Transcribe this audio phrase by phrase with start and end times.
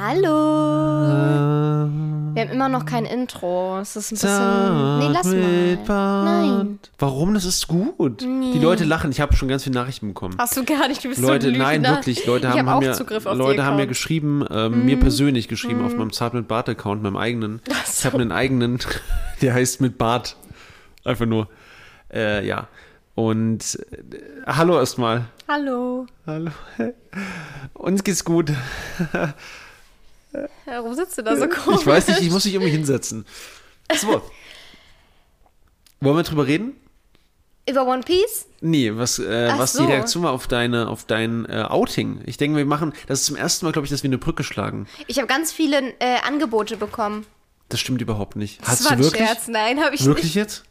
[0.00, 1.90] Hallo.
[2.32, 3.80] Wir haben immer noch kein Intro.
[3.80, 4.98] Es ist ein bisschen.
[5.00, 6.24] Nee, lass mal.
[6.24, 6.78] Nein.
[7.00, 7.34] Warum?
[7.34, 8.20] Das ist gut.
[8.20, 9.10] Die Leute lachen.
[9.10, 10.36] Ich habe schon ganz viele Nachrichten bekommen.
[10.38, 11.02] Hast du gar nicht.
[11.02, 12.24] Du bist Leute, so ein nein, wirklich.
[12.26, 13.86] Leute haben, hab haben mir, Leute haben mir.
[13.86, 13.88] Mhm.
[13.88, 17.60] geschrieben, ähm, mir persönlich geschrieben auf meinem Zart mit Bart Account, meinem eigenen.
[17.84, 18.78] Ich habe einen eigenen,
[19.42, 20.36] der heißt mit Bart.
[21.04, 21.48] Einfach nur.
[22.14, 22.68] Äh, ja.
[23.16, 25.24] Und äh, hallo erstmal.
[25.48, 26.06] Hallo.
[26.24, 26.52] Hallo.
[27.74, 28.52] Uns geht's gut.
[30.66, 31.80] Warum sitzt du da so komisch?
[31.80, 33.24] Ich weiß nicht, ich muss mich irgendwie hinsetzen.
[33.94, 34.22] So.
[36.00, 36.76] Wollen wir drüber reden?
[37.68, 38.46] Über One Piece?
[38.60, 39.84] Nee, was, äh, was so.
[39.84, 42.22] die Reaktion war auf deine, auf dein äh, Outing.
[42.24, 44.42] Ich denke, wir machen, das ist zum ersten Mal, glaube ich, dass wir eine Brücke
[44.42, 44.86] schlagen.
[45.06, 47.26] Ich habe ganz viele äh, Angebote bekommen.
[47.68, 48.62] Das stimmt überhaupt nicht.
[48.62, 49.26] Das Hast war du wirklich?
[49.26, 49.48] Scherz.
[49.48, 50.34] Nein, habe ich Wirklich nicht.
[50.36, 50.62] jetzt?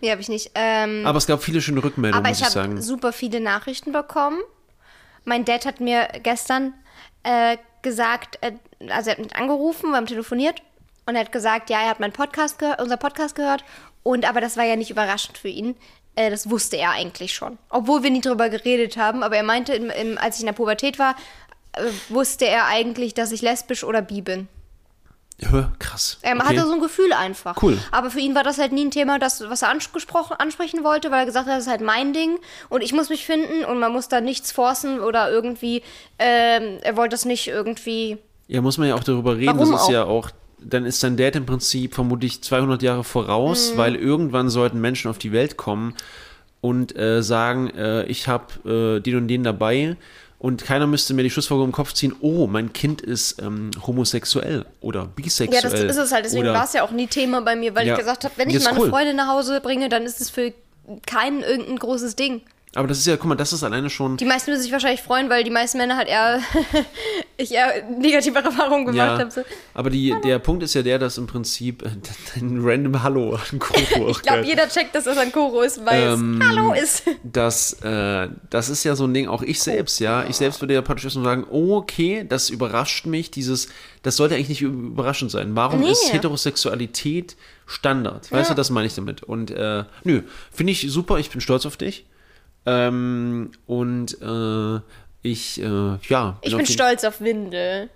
[0.00, 0.52] Nee, habe ich nicht.
[0.54, 2.72] Ähm, Aber es gab viele schöne Rückmeldungen, muss ich ich sagen.
[2.74, 4.38] habe super viele Nachrichten bekommen.
[5.24, 6.74] Mein Dad hat mir gestern
[7.24, 8.40] äh, gesagt,
[8.88, 10.60] also er hat mich angerufen, wir haben telefoniert
[11.06, 13.64] und er hat gesagt, ja, er hat meinen Podcast gehört, unser Podcast gehört
[14.02, 15.76] und aber das war ja nicht überraschend für ihn.
[16.16, 19.22] Äh, das wusste er eigentlich schon, obwohl wir nie drüber geredet haben.
[19.22, 21.16] Aber er meinte, im, im, als ich in der Pubertät war,
[21.72, 24.48] äh, wusste er eigentlich, dass ich lesbisch oder bi bin.
[25.78, 26.18] Krass.
[26.22, 26.44] Er okay.
[26.44, 27.60] hatte so ein Gefühl einfach.
[27.62, 27.78] Cool.
[27.90, 31.10] Aber für ihn war das halt nie ein Thema, das, was er angesprochen, ansprechen wollte,
[31.10, 33.78] weil er gesagt hat, das ist halt mein Ding und ich muss mich finden und
[33.78, 35.82] man muss da nichts forcen oder irgendwie,
[36.18, 38.18] ähm, er wollte das nicht irgendwie.
[38.46, 39.58] Ja, muss man ja auch darüber reden.
[39.58, 39.92] Warum das ist auch?
[39.92, 43.78] ja auch, dann ist dein Dad im Prinzip vermutlich 200 Jahre voraus, Mhm.
[43.78, 45.94] weil irgendwann sollten Menschen auf die Welt kommen
[46.60, 49.96] und äh, sagen, äh, ich habe äh, den und den dabei
[50.38, 54.66] und keiner müsste mir die Schlussfolgerung im Kopf ziehen, oh, mein Kind ist ähm, homosexuell
[54.80, 55.62] oder Ja, bisexuell.
[55.62, 56.24] das ist es halt.
[56.24, 57.94] Deswegen war es ja auch nie Thema bei mir, weil Ja.
[57.94, 58.90] ich gesagt habe, wenn Ja, ich meine cool.
[58.90, 60.52] Freundin nach Hause bringe, dann ist es für
[61.06, 62.42] keinen irgendein großes Ding.
[62.76, 64.16] Aber das ist ja, guck mal, das ist alleine schon.
[64.16, 66.40] Die meisten würden sich wahrscheinlich freuen, weil die meisten Männer halt eher,
[67.36, 69.30] ich eher negative Erfahrungen gemacht Ja, habe.
[69.30, 69.42] So.
[69.74, 71.90] aber die, der Punkt ist ja der, dass im Prinzip äh,
[72.40, 74.08] ein random Hallo an Koro.
[74.10, 77.02] Ich glaube, jeder checkt, dass das ein Koro ist, weil Ähm, es Hallo ist.
[77.22, 80.24] das, äh, das ist ja so ein Ding, auch ich selbst, ja.
[80.28, 83.68] Ich selbst würde ja praktisch erstmal sagen, oh, okay, das überrascht mich, dieses,
[84.02, 85.54] das sollte eigentlich nicht überraschend sein.
[85.54, 85.90] Warum Nee.
[85.92, 88.30] ist Heterosexualität Standard?
[88.32, 89.22] Weißt du, das meine ich damit.
[89.22, 90.22] Und äh, nö,
[90.52, 92.04] finde ich super, ich bin stolz auf dich.
[92.66, 94.80] Ähm, und äh,
[95.22, 96.38] ich, äh, ja.
[96.42, 97.90] Ich auf bin stolz auf Windel.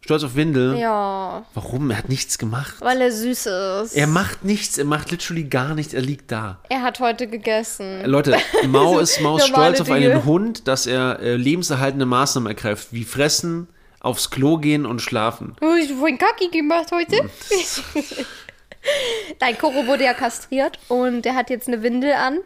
[0.00, 0.76] Stolz auf Windel.
[0.78, 1.90] Ja, Warum?
[1.92, 2.74] Er hat nichts gemacht.
[2.80, 3.46] weil er süß
[3.84, 3.94] ist.
[3.94, 6.58] Er macht nichts, er macht literally gar nichts, er liegt da.
[6.70, 8.04] Er hat heute gegessen.
[8.04, 8.36] Leute,
[8.66, 10.10] Mau ist Maus stolz auf Dinge.
[10.10, 13.68] einen Hund, dass er äh, lebenserhaltende Maßnahmen ergreift, wie fressen,
[14.00, 15.54] aufs Klo gehen und schlafen.
[15.60, 17.18] Oh, ich habe vorhin Kaki gemacht heute.
[17.18, 18.02] Hm.
[19.40, 22.38] Nein, Koro wurde ja kastriert und der hat jetzt eine Windel an.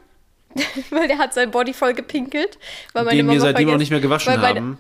[0.91, 2.59] weil der hat sein Body voll gepinkelt.
[2.93, 4.79] Weil meine Den wir Mama seitdem auch nicht mehr gewaschen meine- haben.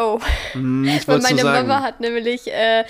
[0.00, 0.20] Oh,
[0.52, 1.42] Hm, ich weil meine.
[1.42, 2.84] Mama hat nämlich äh,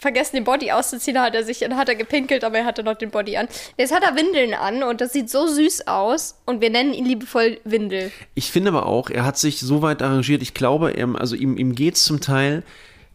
[0.00, 1.14] vergessen, den Body auszuziehen.
[1.16, 3.48] Da hat er sich, dann hat er gepinkelt, aber er hatte noch den Body an.
[3.76, 6.36] Jetzt hat er Windeln an und das sieht so süß aus.
[6.46, 8.10] Und wir nennen ihn liebevoll Windel.
[8.34, 11.58] Ich finde aber auch, er hat sich so weit arrangiert, ich glaube, er, also ihm,
[11.58, 12.62] ihm geht es zum Teil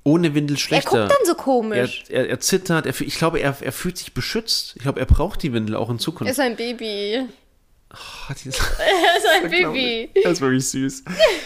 [0.04, 1.08] ohne Windel Er schlechter.
[1.08, 2.04] guckt dann so er, komisch.
[2.10, 4.74] er, er zittert, er, ich glaube, er, er fühlt sich beschützt.
[4.76, 6.32] Ich glaube, er braucht die Windel auch in Er Zukunft.
[6.32, 7.26] ist ein Baby.
[7.92, 9.50] Hat die- Er ist ein.
[9.50, 10.10] Baby.
[10.24, 11.04] Das ist wirklich süß.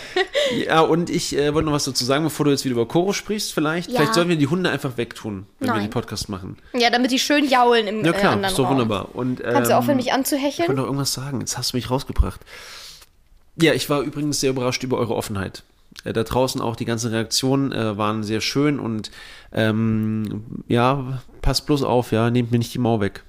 [0.67, 3.13] ja, und ich äh, wollte noch was dazu sagen, bevor du jetzt wieder über Koro
[3.13, 3.89] sprichst, vielleicht.
[3.89, 3.99] Ja.
[3.99, 5.83] Vielleicht sollten wir die Hunde einfach wegtun, wenn wir Nein.
[5.85, 6.57] den Podcast machen.
[6.73, 8.73] Ja, damit die schön jaulen im Ja äh, klar, anderen ist doch Raum.
[8.73, 9.09] wunderbar.
[9.15, 10.75] Und, Kannst du ähm, aufhören, mich Ich wollte anzuhecheln?
[10.75, 12.41] noch irgendwas sagen, jetzt hast du mich rausgebracht.
[13.61, 15.63] Ja, ich war übrigens sehr überrascht über eure Offenheit.
[16.03, 19.11] Äh, Da draußen auch die ganzen Reaktionen äh, waren sehr schön und
[19.53, 23.23] ähm, ja, passt bloß auf, ja, nehmt mir nicht die Mau weg.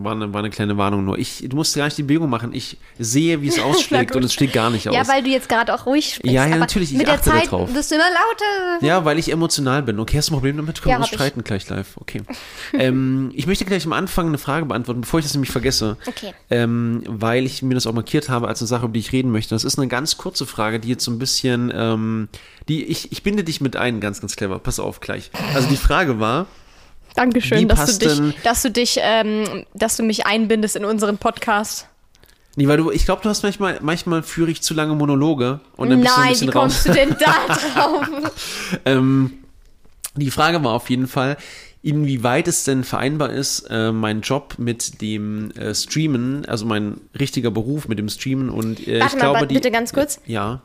[0.00, 1.18] War eine, war eine kleine Warnung nur.
[1.18, 2.52] Ich, du musst gar nicht die Bewegung machen.
[2.54, 4.94] Ich sehe, wie es ausschlägt und es schlägt gar nicht aus.
[4.94, 6.32] Ja, weil du jetzt gerade auch ruhig sprichst.
[6.32, 7.74] Ja, ja, natürlich, ich mit der achte da Zeit drauf.
[7.74, 8.86] wirst du immer lauter.
[8.86, 9.98] Ja, weil ich emotional bin.
[9.98, 10.80] Okay, hast du ein Problem damit?
[10.80, 11.18] Können Ja, wir uns hab ich.
[11.18, 11.96] streiten gleich live.
[11.96, 12.22] Okay.
[12.74, 15.96] ähm, ich möchte gleich am Anfang eine Frage beantworten, bevor ich das nämlich vergesse.
[16.06, 16.32] Okay.
[16.48, 19.32] Ähm, weil ich mir das auch markiert habe als eine Sache, über die ich reden
[19.32, 19.54] möchte.
[19.54, 22.28] Das ist eine ganz kurze Frage, die jetzt so ein bisschen, ähm,
[22.68, 24.60] die ich, ich binde dich mit ein, ganz, ganz clever.
[24.60, 25.30] Pass auf gleich.
[25.54, 26.46] Also die Frage war,
[27.18, 31.88] Dankeschön, dass du dich, dass du dich, ähm, dass du mich einbindest in unseren Podcast.
[32.56, 35.90] nee, weil du, ich glaube, du hast manchmal, manchmal führe ich zu lange Monologe und
[35.90, 38.06] dann bist du ein Nein, bisschen wie kommst du denn da drauf?
[38.84, 39.32] Ähm,
[40.14, 41.36] die Frage war auf jeden Fall,
[41.82, 47.50] inwieweit es denn vereinbar ist, äh, mein Job mit dem äh, Streamen, also mein richtiger
[47.52, 50.20] Beruf mit dem Streamen und äh, Warte ich mal, glaube, warte, die, bitte ganz kurz.
[50.26, 50.60] Ja,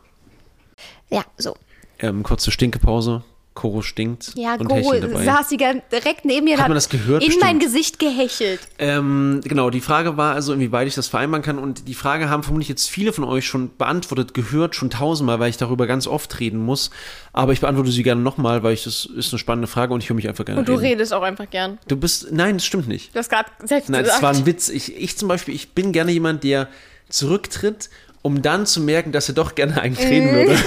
[1.10, 1.56] Ja, so.
[2.00, 3.24] ähm, kurze Stinkepause.
[3.54, 4.32] Koro stinkt.
[4.36, 5.26] Ja, und Hecheln dabei.
[5.26, 7.22] saß sie direkt neben mir und Hat man das gehört?
[7.22, 7.44] in Bestimmt.
[7.46, 8.60] mein Gesicht gehechelt.
[8.80, 11.60] Ähm, genau, die Frage war also, inwieweit ich das vereinbaren kann.
[11.60, 15.50] Und die Frage haben vermutlich jetzt viele von euch schon beantwortet, gehört, schon tausendmal, weil
[15.52, 16.90] ich darüber ganz oft reden muss.
[17.32, 20.10] Aber ich beantworte sie gerne nochmal, weil ich das ist eine spannende Frage und ich
[20.10, 20.86] höre mich einfach gerne Und du reden.
[20.94, 21.78] redest auch einfach gern.
[21.88, 23.14] Du bist, nein, das stimmt nicht.
[23.14, 24.18] Du hast gerade selbst Nein, gesagt.
[24.18, 24.70] das war ein Witz.
[24.70, 26.70] Ich, ich zum Beispiel, ich bin gerne jemand, der
[27.10, 27.90] zurücktritt,
[28.24, 30.36] um dann zu merken, dass er doch gerne eigentlich reden Mhm.
[30.36, 30.56] würde.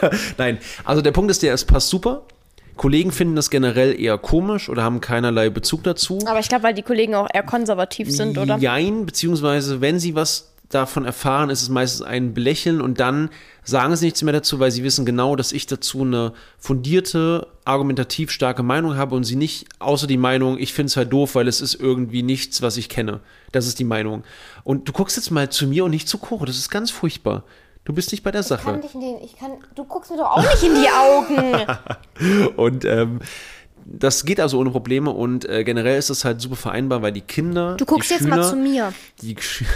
[0.38, 2.22] Nein, also der Punkt ist der, es passt super.
[2.76, 6.20] Kollegen finden das generell eher komisch oder haben keinerlei Bezug dazu.
[6.26, 8.56] Aber ich glaube, weil die Kollegen auch eher konservativ sind, oder?
[8.58, 13.30] Jein, beziehungsweise wenn sie was davon erfahren, ist es meistens ein Belächeln und dann
[13.64, 18.30] sagen sie nichts mehr dazu, weil sie wissen genau, dass ich dazu eine fundierte, argumentativ
[18.30, 21.48] starke Meinung habe und sie nicht außer die Meinung, ich finde es halt doof, weil
[21.48, 23.20] es ist irgendwie nichts, was ich kenne.
[23.50, 24.24] Das ist die Meinung.
[24.62, 27.44] Und du guckst jetzt mal zu mir und nicht zu Coro, das ist ganz furchtbar.
[27.84, 28.78] Du bist nicht bei der Sache.
[28.78, 31.66] dich in den, ich kann, du guckst mir doch auch nicht in die Augen.
[32.56, 33.20] Und ähm,
[33.90, 37.22] das geht also ohne Probleme und äh, generell ist es halt super vereinbar, weil die
[37.22, 37.76] Kinder.
[37.76, 38.92] Du guckst jetzt Schüler, mal zu mir.
[39.22, 39.34] die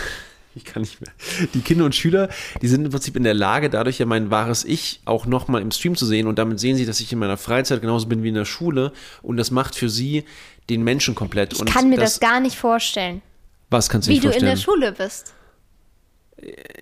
[0.55, 1.11] ich kann nicht mehr.
[1.55, 2.29] Die Kinder und Schüler,
[2.61, 5.71] die sind im Prinzip in der Lage, dadurch ja mein wahres Ich auch nochmal im
[5.71, 8.29] Stream zu sehen und damit sehen sie, dass ich in meiner Freizeit genauso bin wie
[8.29, 10.25] in der Schule und das macht für sie
[10.69, 11.55] den Menschen komplett.
[11.55, 13.23] Ich und kann mir das, gar nicht vorstellen,
[13.71, 14.57] Was kannst du wie dir du in vorstellen?
[14.57, 15.33] der Schule bist.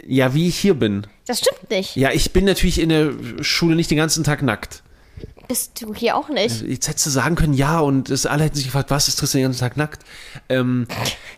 [0.07, 1.07] Ja, wie ich hier bin.
[1.27, 1.97] Das stimmt nicht.
[1.97, 4.83] Ja, ich bin natürlich in der Schule nicht den ganzen Tag nackt.
[5.49, 6.63] Bist du hier auch nicht.
[6.63, 9.41] Jetzt hättest du sagen können, ja, und es, alle hätten sich gefragt, was ist Tristan
[9.41, 10.05] den ganzen Tag nackt?
[10.49, 10.87] Ähm,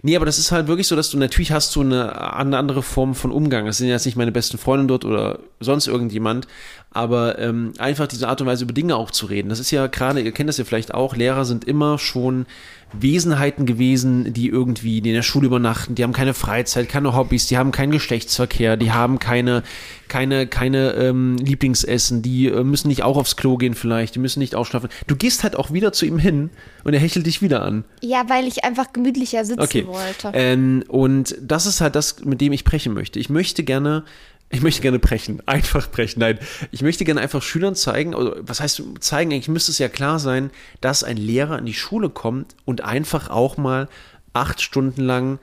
[0.02, 2.82] nee, aber das ist halt wirklich so, dass du natürlich hast du eine, eine andere
[2.82, 3.64] Form von Umgang.
[3.64, 6.46] Das sind jetzt nicht meine besten Freunde dort oder sonst irgendjemand,
[6.94, 9.48] aber ähm, einfach diese Art und Weise über Dinge auch zu reden.
[9.48, 12.46] Das ist ja gerade, ihr kennt das ja vielleicht auch, Lehrer sind immer schon
[12.92, 17.46] Wesenheiten gewesen, die irgendwie die in der Schule übernachten, die haben keine Freizeit, keine Hobbys,
[17.46, 19.62] die haben keinen Geschlechtsverkehr, die haben keine,
[20.08, 24.40] keine, keine ähm, Lieblingsessen, die äh, müssen nicht auch aufs Klo gehen vielleicht, die müssen
[24.40, 24.90] nicht ausschlafen.
[25.06, 26.50] Du gehst halt auch wieder zu ihm hin
[26.84, 27.84] und er hechelt dich wieder an.
[28.02, 29.86] Ja, weil ich einfach gemütlicher sitzen Okay.
[29.86, 30.30] wollte.
[30.34, 33.18] Ähm, und das ist halt das, mit dem ich brechen möchte.
[33.18, 34.04] Ich möchte gerne,
[34.52, 36.20] ich möchte gerne brechen, einfach brechen.
[36.20, 36.38] Nein,
[36.70, 39.32] ich möchte gerne einfach Schülern zeigen, oder was heißt zeigen?
[39.32, 40.50] Eigentlich müsste es ja klar sein,
[40.80, 43.88] dass ein Lehrer in die Schule kommt und einfach auch mal
[44.34, 45.38] acht Stunden lang,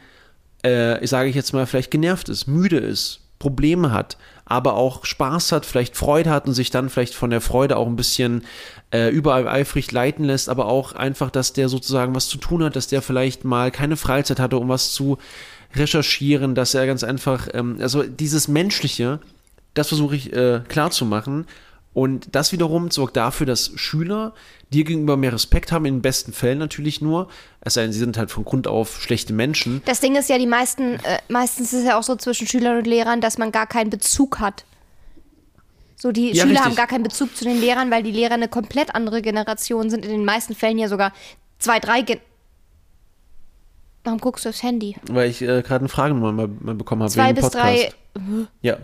[0.62, 5.54] äh, sage ich jetzt mal, vielleicht genervt ist, müde ist, Probleme hat, aber auch Spaß
[5.54, 8.44] hat, vielleicht Freude hat und sich dann vielleicht von der Freude auch ein bisschen
[8.92, 12.76] äh, überall eifrig leiten lässt, aber auch einfach, dass der sozusagen was zu tun hat,
[12.76, 15.18] dass der vielleicht mal keine Freizeit hatte, um was zu
[15.76, 19.20] recherchieren, dass er ganz einfach, ähm, also dieses Menschliche,
[19.74, 21.46] das versuche ich äh, klar zu machen.
[21.94, 24.34] Und das wiederum sorgt dafür, dass Schüler
[24.72, 27.28] dir gegenüber mehr Respekt haben, in den besten Fällen natürlich nur.
[27.62, 29.82] Es sei denn, sie sind halt von Grund auf schlechte Menschen.
[29.86, 32.78] Das Ding ist ja, die meisten, äh, meistens ist es ja auch so zwischen Schülern
[32.78, 34.66] und Lehrern, dass man gar keinen Bezug hat.
[35.96, 36.66] So, die Ja, Schüler richtig.
[36.66, 40.06] haben gar keinen Bezug zu den Lehrern, weil die Lehrer eine komplett andere Generation sind.
[40.06, 41.12] In den meisten Fällen ja sogar
[41.58, 42.20] zwei, drei Gen
[44.10, 44.96] Warum guckst du aufs Handy?
[45.12, 48.48] Weil ich äh, gerade eine Frage mal, mal, mal bekommen habe Zwei bis drei, Podcast.
[48.64, 48.78] Ja,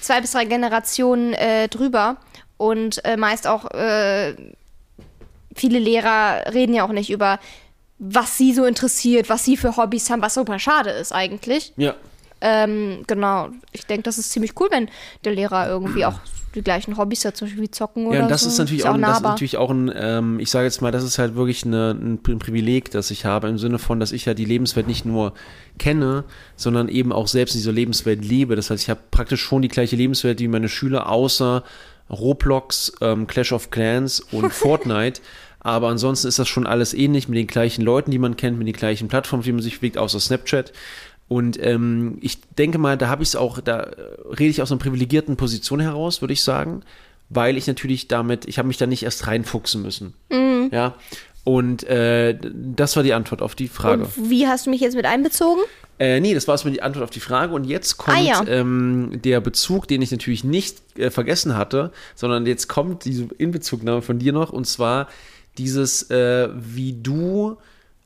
[0.00, 2.16] zwei bis drei Generationen äh, drüber.
[2.56, 4.34] Und äh, meist auch äh,
[5.54, 7.38] viele Lehrer reden ja auch nicht über,
[7.98, 11.74] was sie so interessiert, was sie für Hobbys haben, was super schade ist eigentlich.
[11.76, 11.94] ja.
[12.40, 13.48] Ähm, genau.
[13.72, 14.88] Ich denke, das ist ziemlich cool, wenn
[15.24, 16.20] der Lehrer irgendwie auch
[16.54, 18.48] die gleichen Hobbys hat, zum Beispiel wie Zocken oder Ja, und das so.
[18.48, 21.04] ist natürlich auch, auch das ist natürlich auch ein, ähm, ich sage jetzt mal, das
[21.04, 24.24] ist halt wirklich eine, ein Pri- Privileg, das ich habe, im Sinne von, dass ich
[24.24, 25.32] ja die Lebenswelt nicht nur
[25.78, 26.24] kenne,
[26.56, 28.56] sondern eben auch selbst in dieser Lebenswelt lebe.
[28.56, 31.62] Das heißt, ich habe praktisch schon die gleiche Lebenswelt wie meine Schüler, außer
[32.10, 35.20] Roblox, ähm, Clash of Clans und Fortnite.
[35.62, 38.66] Aber ansonsten ist das schon alles ähnlich mit den gleichen Leuten, die man kennt, mit
[38.66, 40.72] den gleichen Plattformen, wie man sich bewegt, außer Snapchat.
[41.30, 43.94] Und ähm, ich denke mal, da habe ich es auch, da äh,
[44.30, 46.82] rede ich aus einer privilegierten Position heraus, würde ich sagen,
[47.28, 50.14] weil ich natürlich damit, ich habe mich da nicht erst reinfuchsen müssen.
[50.28, 50.70] Mhm.
[50.72, 50.96] Ja.
[51.44, 54.06] Und äh, das war die Antwort auf die Frage.
[54.06, 55.62] Und wie hast du mich jetzt mit einbezogen?
[56.00, 57.54] Äh, nee, das war erstmal die Antwort auf die Frage.
[57.54, 58.44] Und jetzt kommt Ah, ja.
[58.48, 64.02] ähm, der Bezug, den ich natürlich nicht äh, vergessen hatte, sondern jetzt kommt diese Inbezugnahme
[64.02, 64.50] von dir noch.
[64.52, 65.06] Und zwar
[65.58, 67.56] dieses, äh, wie du,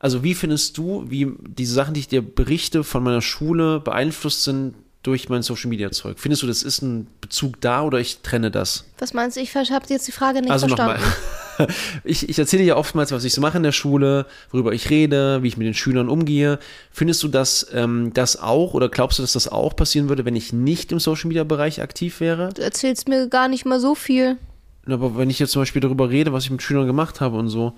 [0.04, 4.44] also wie findest du, wie diese Sachen, die ich dir berichte von meiner Schule, beeinflusst
[4.44, 6.18] sind durch mein Social Media Zeug?
[6.18, 8.84] Findest du, das ist ein Bezug da oder ich trenne das?
[8.98, 9.40] Was meinst du?
[9.40, 11.00] Ich habe jetzt die Frage nicht Also verstanden.
[11.00, 11.68] nochmal.
[12.02, 15.40] Ich, ich erzähle ja oftmals, was ich so mache in der Schule, worüber ich rede,
[15.44, 16.58] wie ich mit den Schülern umgehe.
[16.90, 20.34] Findest du das, ähm, das auch oder glaubst du, dass das auch passieren würde, wenn
[20.34, 22.50] ich nicht im Social Media Bereich aktiv wäre?
[22.52, 24.36] Du erzählst mir gar nicht mal so viel.
[24.84, 27.48] Aber wenn ich jetzt zum Beispiel darüber rede, was ich mit Schülern gemacht habe und
[27.48, 27.72] so.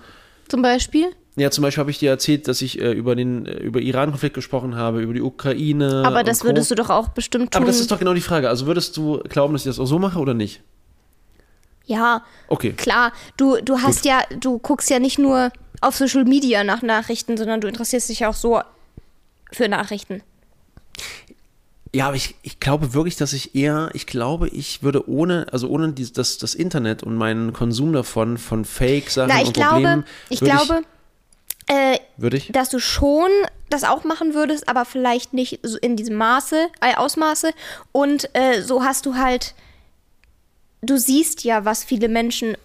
[0.47, 1.11] Zum Beispiel?
[1.37, 4.33] Ja, zum Beispiel habe ich dir erzählt, dass ich äh, über den äh, über Iran-Konflikt
[4.33, 6.03] gesprochen habe, über die Ukraine.
[6.05, 7.61] Aber das würdest du doch auch bestimmt tun.
[7.61, 8.49] Aber das ist doch genau die Frage.
[8.49, 10.61] Also würdest du glauben, dass ich das auch so mache oder nicht?
[11.85, 12.73] Ja, Okay.
[12.73, 13.13] klar.
[13.37, 17.61] Du, du hast ja, du guckst ja nicht nur auf Social Media nach Nachrichten, sondern
[17.61, 18.59] du interessierst dich ja auch so
[19.51, 20.23] für Nachrichten.
[21.93, 25.69] Ja, aber ich, ich glaube wirklich, dass ich eher, ich glaube, ich würde ohne, also
[25.69, 30.05] ohne die, das, das Internet und meinen Konsum davon, von Fake-Sachen ich und glaube, Problemen,
[30.29, 30.81] ich würde glaube,
[31.67, 33.29] äh, würde ich, dass du schon
[33.69, 37.51] das auch machen würdest, aber vielleicht nicht so in diesem Maße, äh, Ausmaße.
[37.91, 39.53] Und äh, so hast du halt,
[40.81, 42.55] du siehst ja, was viele Menschen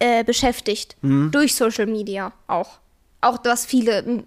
[0.00, 1.30] äh, beschäftigt Mhm.
[1.30, 2.78] durch Social Media auch.
[3.20, 4.24] Auch was viele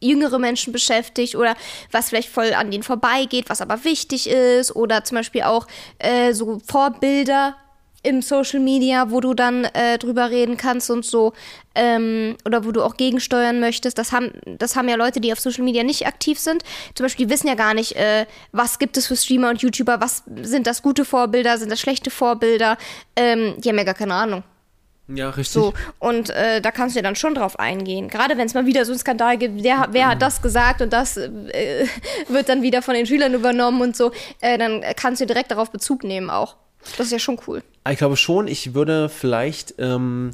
[0.00, 1.54] jüngere Menschen beschäftigt oder
[1.90, 5.66] was vielleicht voll an denen vorbeigeht, was aber wichtig ist oder zum Beispiel auch
[5.98, 7.54] äh, so Vorbilder
[8.02, 11.34] im Social Media, wo du dann äh, drüber reden kannst und so
[11.74, 13.98] ähm, oder wo du auch gegensteuern möchtest.
[13.98, 16.62] Das haben, das haben ja Leute, die auf Social Media nicht aktiv sind.
[16.94, 20.00] Zum Beispiel, die wissen ja gar nicht, äh, was gibt es für Streamer und YouTuber,
[20.00, 22.78] was sind das gute Vorbilder, sind das schlechte Vorbilder.
[23.16, 24.44] Ähm, die haben ja gar keine Ahnung.
[25.08, 25.52] ja, richtig.
[25.52, 28.08] So, und äh, da kannst du ja dann schon drauf eingehen.
[28.08, 30.92] Gerade wenn es mal wieder so einen Skandal gibt, wer, wer hat das gesagt und
[30.94, 31.86] das äh,
[32.28, 35.70] wird dann wieder von den Schülern übernommen und so, äh, dann kannst du direkt darauf
[35.70, 36.56] Bezug nehmen auch.
[36.96, 37.62] Das ist ja schon cool.
[37.90, 40.30] Ich glaube schon, ich würde vielleicht ähm,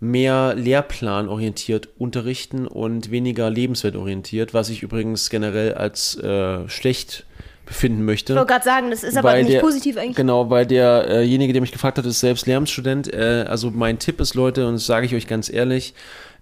[0.00, 7.26] mehr lehrplanorientiert unterrichten und weniger lebenswertorientiert, was ich übrigens generell als äh, schlecht
[7.66, 8.32] befinden möchte.
[8.32, 10.16] Ich wollte gerade sagen, das ist aber nicht der- positiv eigentlich.
[10.16, 13.12] Genau, weil derjenige, der mich gefragt hat, ist selbst Lehramtsstudent.
[13.12, 15.94] Äh, also mein Tipp ist, Leute, und das sage ich euch ganz ehrlich,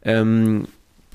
[0.04, 0.68] ähm,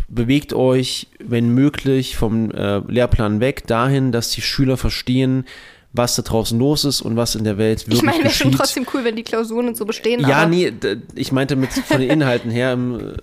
[0.09, 5.45] bewegt euch, wenn möglich, vom äh, Lehrplan weg, dahin, dass die Schüler verstehen,
[5.93, 8.51] was da draußen los ist und was in der Welt wirklich Ich meine, wäre schon
[8.51, 10.27] trotzdem cool, wenn die Klausuren und so bestehen.
[10.27, 10.73] Ja, nee,
[11.15, 13.13] ich meinte mit von den Inhalten her, ähm,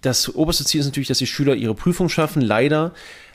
[0.00, 2.92] das oberste Ziel ist natürlich, dass die Schüler ihre Prüfung schaffen, leider.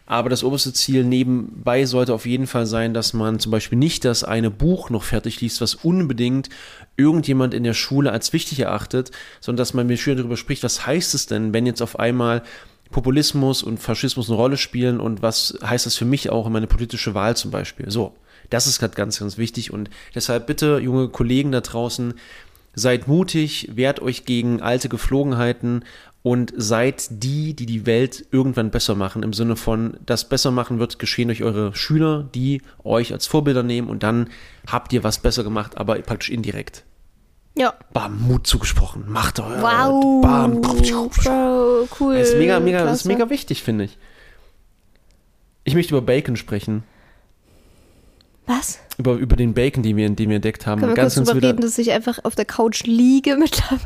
[0.08, 4.06] Aber das oberste Ziel nebenbei sollte auf jeden Fall sein, dass man zum Beispiel nicht
[4.06, 6.50] das eine Buch noch fertig liest, was unbedingt
[6.96, 9.12] irgendjemand in der Schule als wichtig erachtet,
[9.42, 12.44] sondern dass man mit Schülern darüber spricht, was heißt es denn, wenn jetzt auf einmal
[12.92, 16.68] Populismus und Faschismus eine Rolle spielen und was heißt das für mich auch in meine
[16.68, 17.90] politische Wahl zum Beispiel.
[17.90, 18.14] So,
[18.50, 22.14] das ist gerade ganz, ganz wichtig und deshalb bitte, junge Kollegen da draußen,
[22.74, 25.86] seid mutig, wehrt euch gegen alte Geflogenheiten
[26.24, 29.22] und seid die, die die Welt irgendwann besser machen.
[29.22, 33.62] Im Sinne von, das besser machen wird geschehen durch eure Schüler, die euch als Vorbilder
[33.64, 34.30] nehmen und dann
[34.68, 36.84] habt ihr was besser gemacht, aber praktisch indirekt.
[37.56, 37.76] ja.
[37.94, 39.62] Bam, Mut zugesprochen, macht euer.
[39.62, 40.22] Wow.
[40.24, 40.62] Bam.
[40.62, 42.18] Bro, cool.
[42.18, 43.98] Das ist mega, mega, das ist mega wichtig, finde ich.
[45.64, 46.84] Ich möchte über Bacon sprechen.
[48.48, 48.80] Was?
[48.98, 50.80] Über, über den Bacon, den wir, den wir entdeckt haben.
[50.80, 53.80] Können wir ganz, kurz ganz wieder, reden, dass ich einfach auf der Couch liege mittlerweile?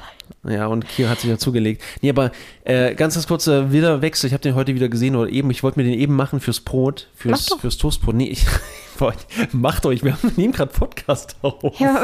[0.48, 1.82] Ja, und Kira hat sich ja zugelegt.
[2.02, 2.32] Nee, aber
[2.64, 4.28] äh, ganz, ganz kurzer Wiederwechsel.
[4.28, 5.50] Ich habe den heute wieder gesehen oder eben.
[5.52, 8.16] Ich wollte mir den eben machen fürs Brot, fürs, fürs Toastbrot.
[8.16, 8.46] Nee, ich,
[9.00, 11.80] wollte- macht euch, wir haben- nehmen gerade Podcast auf.
[11.80, 12.04] Ja,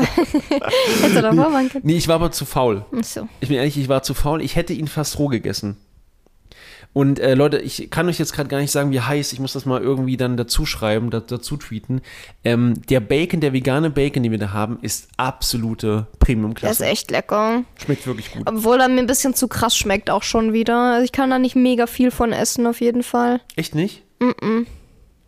[1.01, 1.69] hätte doch können.
[1.83, 2.83] Nee, ich war aber zu faul.
[2.97, 3.27] Ach so.
[3.41, 4.41] Ich bin ehrlich, ich war zu faul.
[4.41, 5.77] Ich hätte ihn fast roh gegessen.
[6.95, 9.33] Und äh, Leute, ich kann euch jetzt gerade gar nicht sagen, wie heiß.
[9.33, 11.99] Ich muss das mal irgendwie dann dazu schreiben, da, dazu tweeten.
[12.45, 16.85] Ähm, der Bacon, der vegane Bacon, den wir da haben, ist absolute Der ist Premium-Klasse.
[16.85, 17.65] echt lecker.
[17.83, 18.43] Schmeckt wirklich gut.
[18.49, 20.93] Obwohl er mir ein bisschen zu krass schmeckt auch schon wieder.
[20.93, 23.41] Also ich kann da nicht mega viel von essen, auf jeden Fall.
[23.57, 24.01] Echt nicht?
[24.19, 24.65] Du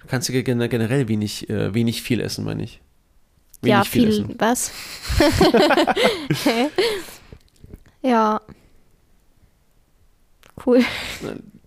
[0.08, 2.80] kannst ja gen- generell wenig, äh, wenig viel essen, meine ich.
[3.62, 4.08] Wenig ja, viel.
[4.08, 4.36] essen.
[4.40, 4.72] Was?
[8.02, 8.40] ja.
[10.66, 10.82] Cool.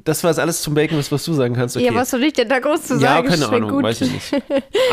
[0.04, 1.76] Das war jetzt alles zum Bacon, was, du sagen kannst.
[1.76, 1.86] Okay.
[1.86, 3.28] Ja, was soll ich denn da groß zu Ja, sagen?
[3.28, 3.82] keine Schmeckt Ahnung, gut.
[3.82, 4.32] weiß ich nicht.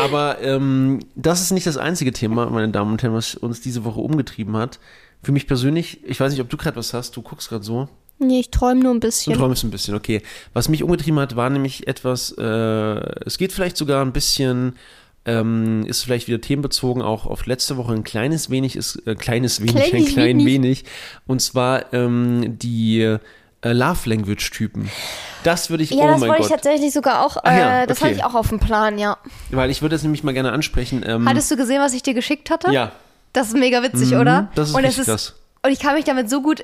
[0.02, 3.84] Aber ähm, das ist nicht das einzige Thema, meine Damen und Herren, was uns diese
[3.84, 4.78] Woche umgetrieben hat.
[5.22, 7.88] Für mich persönlich, ich weiß nicht, ob du gerade was hast, du guckst gerade so.
[8.20, 9.34] Nee, ich träume nur ein Du bisschen.
[9.34, 10.22] träumst ein bisschen, okay.
[10.52, 12.42] Was mich umgetrieben hat, war nämlich etwas, äh,
[13.24, 14.74] es geht vielleicht sogar ein bisschen,
[15.24, 19.60] ähm, ist vielleicht wieder themenbezogen, auch auf letzte Woche ein kleines wenig, ist, äh, kleines
[19.60, 20.46] wenig, ein Kleines klein wenig.
[20.46, 20.84] wenig.
[21.26, 23.16] Und zwar ähm, die
[23.62, 24.90] äh, Love Language Typen.
[25.44, 27.36] Das würde ich, ja, oh das wollte ich tatsächlich sogar auch.
[27.36, 28.06] Äh, Ach ja, Das okay.
[28.10, 29.16] hatte ich auch auf dem Plan, ja.
[29.50, 31.04] Weil ich würde das nämlich mal gerne ansprechen.
[31.06, 32.70] Ähm, Hattest du gesehen, was ich dir geschickt hatte?
[32.72, 32.92] ja,
[33.32, 34.48] Das ist mega witzig, Mhm, oder?
[34.54, 35.34] das ist und richtig es krass.
[35.62, 36.62] Und ich kann mich damit so gut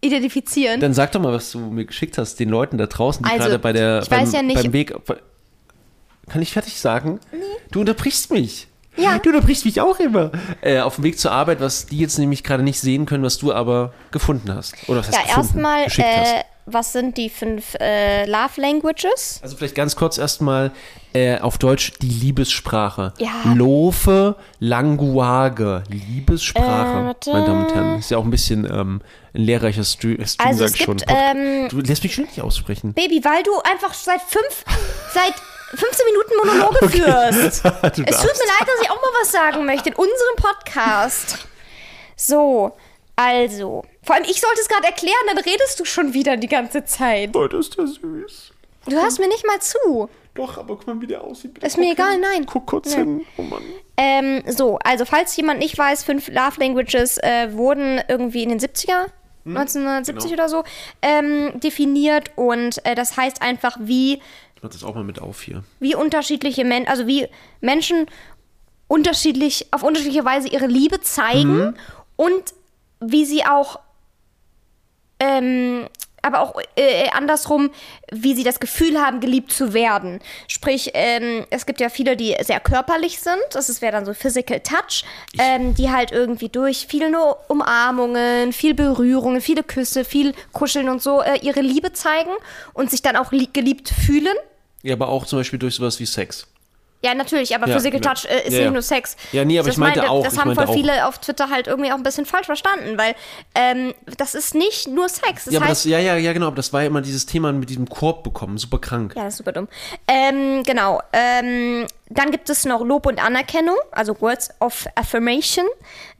[0.00, 0.80] identifizieren.
[0.80, 3.44] dann sag doch mal, was du mir geschickt hast, den Leuten da draußen, die Also,
[3.44, 4.94] gerade bei der ich beim, weiß ja nicht- beim Weg.
[6.28, 7.20] Kann ich fertig sagen?
[7.70, 8.68] Du unterbrichst mich.
[8.96, 9.18] Ja.
[9.18, 10.30] Du unterbrichst mich auch immer.
[10.62, 13.38] Äh, auf dem Weg zur Arbeit, was die jetzt nämlich gerade nicht sehen können, was
[13.38, 14.74] du aber gefunden hast.
[14.88, 19.40] Oder was heißt ja, erstmal, äh, was sind die fünf äh, Love Languages?
[19.42, 20.72] Also vielleicht ganz kurz erstmal
[21.12, 23.12] äh, auf Deutsch die Liebessprache.
[23.18, 23.30] Ja.
[23.54, 25.82] Lofe Language.
[25.88, 27.98] Liebessprache, Äh, meine Damen und Herren.
[27.98, 29.00] Ist ja auch ein bisschen ähm,
[29.34, 30.96] ein lehrreicher Stream, Stream Also sag ich schon.
[30.96, 32.94] gibt, ähm, du lässt mich schon nicht aussprechen.
[32.94, 34.64] Baby, weil du einfach seit fünf,
[35.12, 35.34] seit
[35.74, 37.64] 15 Minuten Monologe führst.
[37.64, 41.46] du Es tut mir leid, dass ich auch mal was sagen möchte in unserem Podcast.
[42.16, 42.72] So,
[43.16, 43.84] also.
[44.02, 47.34] Vor allem, ich sollte es gerade erklären, dann redest du schon wieder die ganze Zeit.
[47.34, 48.52] Oh, das ist ja süß.
[48.88, 50.08] Du hörst mir nicht mal zu.
[50.36, 51.54] Doch, aber guck mal, wie der aussieht.
[51.54, 52.20] Bitte Ist mir egal, hin.
[52.20, 52.46] nein.
[52.46, 53.06] Guck kurz Nein.
[53.06, 53.26] hin.
[53.38, 53.62] Oh Mann.
[53.96, 58.60] Ähm, so, also falls jemand nicht weiß, fünf Love Languages äh, wurden irgendwie in den
[58.60, 59.06] 70er,
[59.46, 60.42] 1970 genau.
[60.42, 60.64] oder so,
[61.00, 64.20] ähm, definiert und äh, das heißt einfach, wie,
[64.66, 65.62] Mach das auch mal mit auf hier.
[65.80, 67.28] wie unterschiedliche Menschen, also wie
[67.60, 68.06] Menschen
[68.88, 71.76] unterschiedlich, auf unterschiedliche Weise ihre Liebe zeigen
[72.16, 72.54] und
[73.00, 73.78] wie sie auch,
[75.20, 75.88] ähm,
[76.22, 77.70] aber auch äh, andersrum,
[78.10, 80.18] wie sie das Gefühl haben, geliebt zu werden.
[80.48, 83.38] Sprich, ähm, es gibt ja viele, die sehr körperlich sind.
[83.52, 85.04] Das wäre dann so Physical Touch,
[85.38, 91.00] ähm, die halt irgendwie durch viele nur Umarmungen, viel Berührungen, viele Küsse, viel Kuscheln und
[91.00, 92.32] so äh, ihre Liebe zeigen
[92.72, 94.34] und sich dann auch li- geliebt fühlen.
[94.86, 96.46] Ja, aber auch zum Beispiel durch sowas wie Sex.
[97.04, 98.00] Ja, natürlich, aber Ja, Physical.
[98.00, 98.70] Touch äh, ist Ja, nicht ja.
[98.70, 99.16] nur Sex.
[99.30, 100.72] Ja, nee, aber Das ich meinte meine- auch, Das haben voll auch.
[100.74, 103.14] viele auf Twitter halt irgendwie auch ein bisschen falsch verstanden, weil
[103.54, 105.44] ähm, das ist nicht nur Sex.
[105.44, 106.46] Das Ja, heißt, das, ja, ja, ja, genau.
[106.46, 108.56] Aber das war ja immer dieses Thema mit diesem Korb bekommen.
[108.58, 109.12] Super krank.
[109.14, 109.68] ja, super dumm.
[110.08, 111.00] Ähm, genau.
[111.12, 115.66] Ähm, dann gibt es noch Lob und Anerkennung, also Words of Affirmation.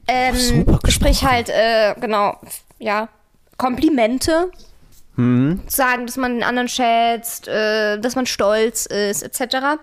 [0.07, 0.91] Ähm, super gesprochen.
[0.91, 2.37] sprich halt, äh, genau,
[2.77, 3.09] ja,
[3.57, 4.51] Komplimente.
[5.17, 5.61] Mhm.
[5.67, 9.79] Sagen, dass man den anderen schätzt, äh, dass man stolz ist, etc.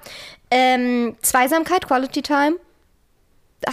[0.50, 2.56] Ähm, Zweisamkeit, Quality Time.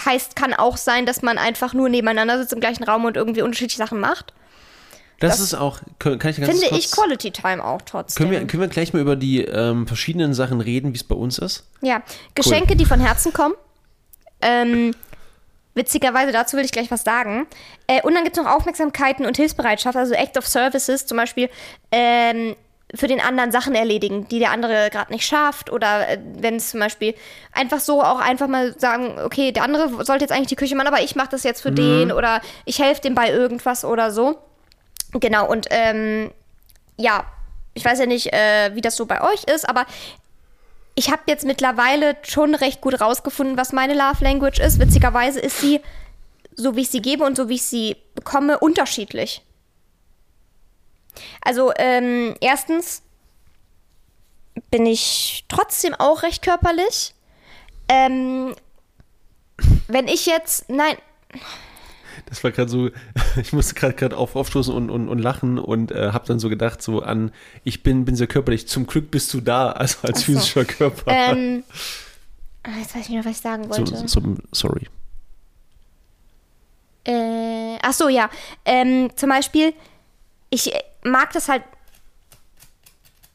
[0.05, 3.41] Heißt, kann auch sein, dass man einfach nur nebeneinander sitzt im gleichen Raum und irgendwie
[3.41, 4.33] unterschiedliche Sachen macht.
[5.19, 8.17] Das, Das ist auch, kann ich ganz Finde kurz, ich Quality Time auch trotzdem.
[8.17, 11.13] können wir, können wir gleich mal über die ähm, verschiedenen Sachen reden, wie es bei
[11.15, 11.67] uns ist?
[11.81, 12.01] Ja,
[12.33, 13.53] Geschenke, die von Herzen kommen.
[14.41, 14.95] Ähm,
[15.73, 17.47] witzigerweise, dazu will ich gleich was sagen.
[17.87, 21.49] Äh, und dann gibt es noch Aufmerksamkeiten und Hilfsbereitschaft, also Act of Services, zum Beispiel
[21.91, 22.55] ähm,
[22.93, 25.71] für den anderen Sachen erledigen, die der andere gerade nicht schafft.
[25.71, 27.15] Oder äh, wenn es zum Beispiel
[27.53, 30.87] einfach so auch einfach mal sagen, okay, der andere sollte jetzt eigentlich die Küche machen,
[30.87, 34.37] aber ich mache das jetzt für den oder ich helfe dem bei irgendwas oder so.
[35.13, 36.31] Genau, und ähm,
[36.97, 37.25] ja,
[37.73, 39.85] ich weiß ja nicht, äh, wie das so bei euch ist, aber
[40.95, 44.79] ich habe jetzt mittlerweile schon recht gut rausgefunden, was meine Love Language ist.
[44.79, 45.81] Witzigerweise ist sie,
[46.55, 49.41] so wie ich sie gebe und so wie ich sie bekomme, unterschiedlich.
[51.41, 53.03] Also, ähm, erstens
[54.69, 57.13] bin ich trotzdem auch recht körperlich.
[57.87, 58.55] Ähm,
[59.87, 60.97] wenn ich jetzt, nein,
[62.25, 62.89] Das war gerade so,
[63.41, 66.49] ich musste gerade gerade auf, aufstoßen und, und, und lachen und äh, habe dann so
[66.49, 67.31] gedacht, so an,
[67.63, 70.25] ich bin, bin sehr körperlich, zum Glück bist du da, also als so.
[70.25, 71.03] physischer Körper.
[71.07, 71.63] ähm,
[72.63, 74.07] ah, jetzt weiß ich nicht mehr, was ich sagen so, wollte.
[74.07, 74.87] so, sorry.
[77.03, 78.29] Äh, ach so, ja.
[78.65, 79.73] Ähm, zum Beispiel,
[80.49, 80.71] ich
[81.03, 81.63] mag das halt.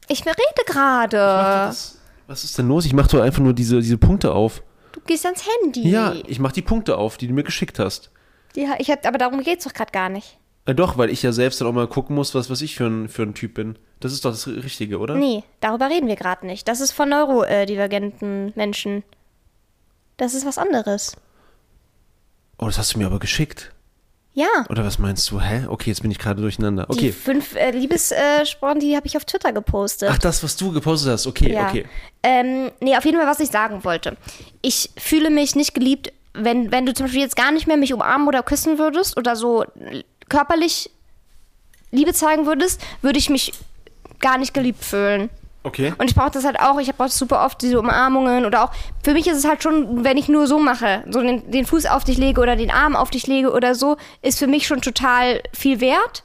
[0.07, 1.17] Ich rede gerade.
[1.17, 2.85] Was, was ist denn los?
[2.85, 4.63] Ich mache doch einfach nur diese, diese Punkte auf.
[4.93, 5.89] Du gehst ans Handy.
[5.89, 8.09] Ja, ich mache die Punkte auf, die du mir geschickt hast.
[8.55, 10.37] Ja, ich hab, aber darum geht's doch gerade gar nicht.
[10.65, 12.85] Äh, doch, weil ich ja selbst dann auch mal gucken muss, was, was ich für
[12.87, 13.77] ein, für ein Typ bin.
[13.99, 15.15] Das ist doch das Richtige, oder?
[15.15, 16.67] Nee, darüber reden wir gerade nicht.
[16.67, 19.03] Das ist von neurodivergenten Menschen.
[20.17, 21.15] Das ist was anderes.
[22.59, 23.71] Oh, das hast du mir aber geschickt.
[24.33, 24.65] Ja.
[24.69, 25.39] Oder was meinst du?
[25.41, 25.65] Hä?
[25.67, 26.85] Okay, jetzt bin ich gerade durcheinander.
[26.91, 27.11] Die Okay.
[27.11, 30.09] fünf äh, Liebessprachen, die habe ich auf Twitter gepostet.
[30.11, 31.25] Ach, das, was du gepostet hast.
[31.25, 31.69] Okay, Ja.
[31.69, 31.85] okay.
[32.21, 34.15] Ähm, nee, auf jeden Fall, was ich sagen wollte.
[34.61, 37.93] Ich fühle mich nicht geliebt, wenn, wenn du zum Beispiel jetzt gar nicht mehr mich
[37.93, 39.65] umarmen oder küssen würdest oder so
[40.29, 40.89] körperlich
[41.91, 43.53] Liebe zeigen würdest, würde ich mich
[44.19, 45.29] gar nicht geliebt fühlen.
[45.67, 45.93] Okay.
[45.97, 48.71] Und ich brauche das halt auch, ich brauche super oft diese Umarmungen oder auch,
[49.03, 51.87] für mich ist es halt schon, wenn ich nur so mache, so den, den Fuß
[51.87, 54.81] auf dich lege oder den Arm auf dich lege oder so, ist für mich schon
[54.81, 56.23] total viel wert.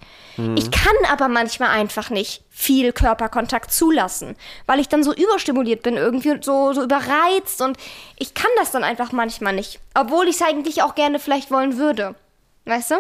[0.55, 5.99] Ich kann aber manchmal einfach nicht viel Körperkontakt zulassen, weil ich dann so überstimuliert bin,
[5.99, 7.77] irgendwie und so, so überreizt und
[8.19, 9.79] ich kann das dann einfach manchmal nicht.
[9.95, 12.15] Obwohl ich es eigentlich auch gerne vielleicht wollen würde.
[12.65, 12.95] Weißt du?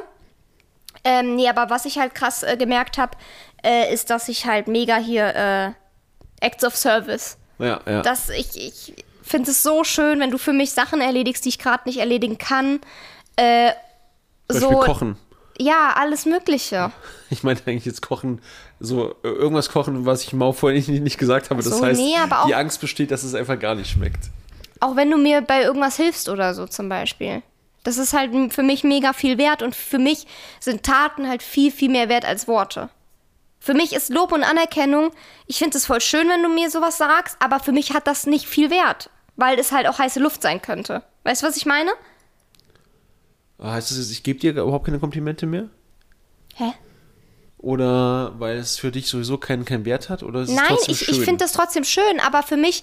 [1.04, 3.16] Ähm, nee, aber was ich halt krass äh, gemerkt habe,
[3.64, 5.70] äh, ist, dass ich halt mega hier äh,
[6.42, 7.36] Acts of Service.
[7.58, 8.02] Ja, ja.
[8.02, 11.58] Dass ich, ich finde es so schön, wenn du für mich Sachen erledigst, die ich
[11.58, 12.80] gerade nicht erledigen kann.
[13.36, 13.72] Äh,
[14.50, 15.16] Zum so, Beispiel kochen.
[15.58, 16.90] ja, alles Mögliche.
[17.30, 18.42] Ich meinte eigentlich jetzt kochen,
[18.78, 21.62] so äh, irgendwas kochen, was ich Mau vorhin nicht, nicht gesagt habe.
[21.62, 24.28] Das so, heißt, nee, aber auch- die Angst besteht, dass es einfach gar nicht schmeckt.
[24.80, 27.42] Auch wenn du mir bei irgendwas hilfst oder so zum Beispiel.
[27.84, 30.26] Das ist halt für mich mega viel wert und für mich
[30.60, 32.90] sind Taten halt viel, viel mehr wert als Worte.
[33.62, 35.12] Für mich ist Lob und Anerkennung,
[35.46, 38.26] ich finde es voll schön, wenn du mir sowas sagst, aber für mich hat das
[38.26, 41.04] nicht viel Wert, weil es halt auch heiße Luft sein könnte.
[41.22, 41.92] Weißt du, was ich meine?
[43.62, 45.68] Heißt das jetzt, ich gebe dir überhaupt keine Komplimente mehr?
[46.56, 46.72] Hä?
[47.58, 50.24] Oder weil es für dich sowieso keinen, keinen Wert hat?
[50.24, 52.82] Oder Nein, ich, ich finde das trotzdem schön, aber für mich,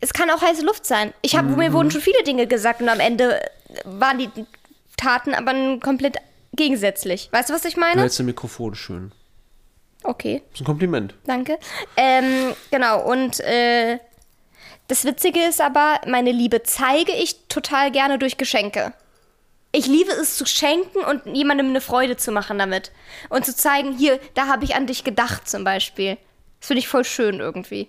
[0.00, 1.12] es kann auch heiße Luft sein.
[1.20, 3.42] Ich hab, Mir wurden schon viele Dinge gesagt und am Ende
[3.84, 4.30] waren die
[4.96, 6.16] Taten aber ein komplett
[6.54, 7.28] gegensätzlich.
[7.30, 7.96] Weißt du, was ich meine?
[7.96, 9.12] Du hältst dein Mikrofon schön.
[10.04, 11.14] Okay, Das ist ein Kompliment.
[11.26, 11.58] danke.
[11.96, 13.98] Ähm, genau, und äh,
[14.86, 18.92] das Witzige ist aber, meine Liebe zeige ich total gerne durch Geschenke.
[19.72, 22.92] Ich liebe es zu schenken und jemandem eine Freude zu machen damit.
[23.28, 26.16] Und zu zeigen, hier, da habe ich an dich gedacht zum Beispiel.
[26.60, 27.88] Das finde ich voll schön irgendwie.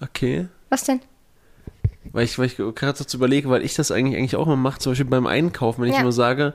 [0.00, 0.48] Okay.
[0.70, 1.00] Was denn?
[2.12, 4.56] Weil ich, weil ich gerade so zu überlege, weil ich das eigentlich, eigentlich auch mal
[4.56, 6.00] mache, zum Beispiel beim Einkaufen, wenn ich Ja.
[6.02, 6.54] immer sage,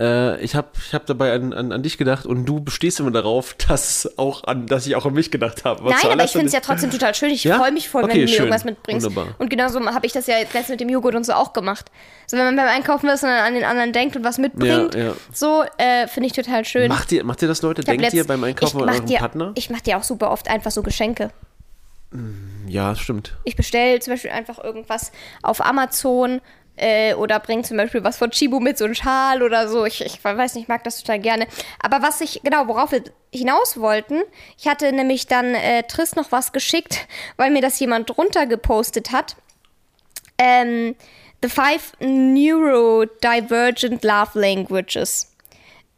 [0.00, 3.10] äh, ich habe ich hab dabei an, an, an dich gedacht und du bestehst immer
[3.10, 5.84] darauf, dass, auch an, dass ich auch an mich gedacht habe.
[5.84, 7.30] Nein, aber ich finde es ja trotzdem total schön.
[7.30, 7.58] Ich Ja?
[7.58, 8.38] freue mich voll, wenn Okay, du mir schön.
[8.46, 9.04] irgendwas mitbringst.
[9.06, 9.34] Wunderbar.
[9.38, 11.90] Und genauso habe ich das ja jetzt mit dem Joghurt und so auch gemacht.
[12.26, 14.94] So, wenn man beim Einkaufen ist und dann an den anderen denkt und was mitbringt,
[14.94, 16.88] Ja, so äh, finde ich total schön.
[16.88, 17.82] Macht ihr, macht ihr das, Leute?
[17.82, 19.52] Ich Denkt ihr beim Einkaufen ich an euren dir, Partner?
[19.54, 21.30] Ich mache dir auch super oft einfach so Geschenke.
[22.66, 23.36] Ja, stimmt.
[23.44, 26.40] Ich bestelle zum Beispiel einfach irgendwas auf Amazon
[26.76, 29.84] äh, oder bringe zum Beispiel was von Chibo mit, so ein Schal oder so.
[29.84, 31.46] Ich, ich weiß nicht, ich mag das total gerne.
[31.80, 34.22] Aber was ich, genau, worauf wir hinaus wollten,
[34.58, 39.12] ich hatte nämlich dann äh, Triss noch was geschickt, weil mir das jemand drunter gepostet
[39.12, 39.36] hat.
[40.38, 40.96] Ähm,
[41.42, 45.33] the five neurodivergent love languages.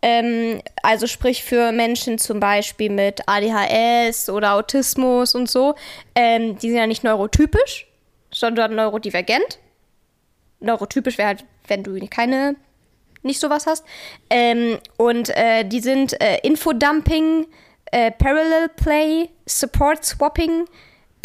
[0.02, 5.74] Ähm, also sprich für Menschen zum Beispiel mit ADHS oder Autismus und so.
[6.14, 7.86] Ähm, die sind ja nicht neurotypisch,
[8.30, 9.58] sondern neurodivergent.
[10.60, 12.56] Neurotypisch wäre halt, wenn du keine,
[13.22, 13.84] nicht sowas hast.
[14.30, 17.46] Ähm, und äh, die sind äh, Infodumping,
[17.86, 20.66] äh, Parallel Play, Support Swapping,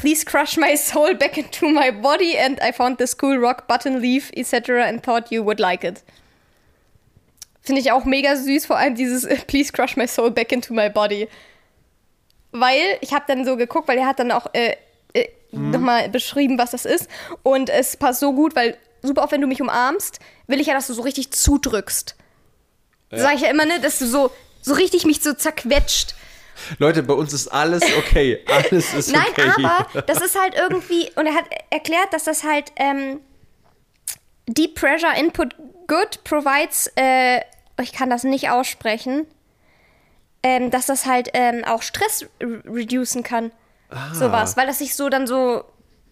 [0.02, 4.02] Please crush my soul back into my body and I found this cool rock button
[4.02, 4.84] leaf, etc.
[4.84, 6.02] and thought you would like it.
[7.62, 10.90] Finde ich auch mega süß, vor allem dieses Please crush my soul back into my
[10.90, 11.28] body.
[12.52, 14.76] Weil ich habe dann so geguckt, weil er hat dann auch äh,
[15.14, 17.08] äh, nochmal beschrieben, was das ist.
[17.44, 20.74] Und es passt so gut, weil super oft, wenn du mich umarmst, will ich ja,
[20.74, 22.16] dass du so richtig zudrückst.
[23.12, 23.20] Ja.
[23.20, 26.16] Sag ich ja immer, ne, dass du so, so richtig mich so zerquetscht.
[26.78, 28.44] Leute, bei uns ist alles okay.
[28.48, 29.52] Alles ist Nein, okay.
[29.64, 33.20] aber das ist halt irgendwie, und er hat erklärt, dass das halt ähm,
[34.54, 35.56] Deep Pressure Input
[35.88, 37.42] Good provides, äh,
[37.82, 39.26] ich kann das nicht aussprechen,
[40.44, 43.52] ähm, dass das halt ähm, auch Stress re reducen kann.
[43.90, 44.14] Ah.
[44.14, 45.66] Sowas, weil das sich so dann so,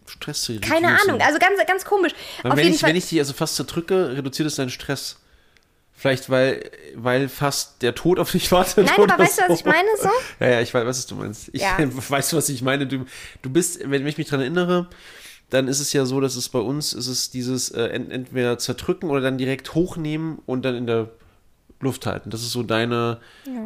[0.06, 1.10] Stress keine reducen.
[1.10, 2.13] Ahnung, also ganz, ganz komisch.
[2.41, 2.89] Weil Auf wenn, jeden ich, Fall.
[2.89, 5.17] wenn ich dich also fast zerdrücke, reduziert es deinen Stress.
[5.93, 8.86] Vielleicht, weil, weil fast der Tod auf dich wartet.
[8.86, 10.10] Nein, aber weißt du, was ich meine so?
[10.39, 11.49] Ja, ja, ich weiß, was du meinst.
[11.54, 11.78] Ich Ja.
[12.10, 12.88] weiß, was ich meine.
[12.88, 13.06] Du,
[13.41, 14.89] du bist, wenn ich mich dran erinnere,
[15.49, 18.57] dann ist es ja so, dass es bei uns ist es dieses äh, ent, entweder
[18.57, 21.09] zerdrücken oder dann direkt hochnehmen und dann in der
[21.79, 22.29] Luft halten.
[22.29, 23.19] Das ist so deine,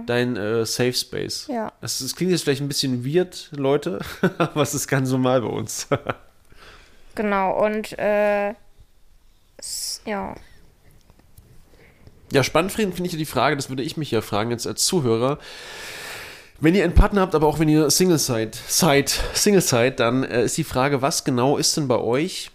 [0.06, 1.48] dein äh, Safe Space.
[1.48, 1.74] Ja.
[1.82, 4.00] Das, das klingt jetzt vielleicht ein bisschen weird, Leute,
[4.38, 5.88] aber es ist ganz normal bei uns.
[7.16, 8.56] Genau, und äh,
[10.06, 10.36] ja.
[12.32, 14.86] Ja, spannend finde ich ja die Frage, das würde ich mich ja fragen jetzt als
[14.86, 15.38] Zuhörer.
[16.64, 20.24] Wenn ihr einen Partner habt, aber auch wenn ihr Single seid, seid Single seid, dann
[20.24, 22.52] äh, ist die Frage, was genau ist denn bei euch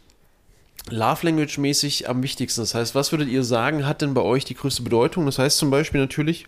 [0.89, 2.63] Love Language mäßig am wichtigsten?
[2.63, 5.27] Das heißt, was würdet ihr sagen, hat denn bei euch die größte Bedeutung?
[5.27, 6.47] Das heißt zum Beispiel natürlich,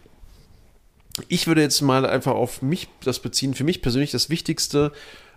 [1.28, 4.92] ich würde jetzt mal einfach auf mich das beziehen, für mich persönlich das Wichtigste,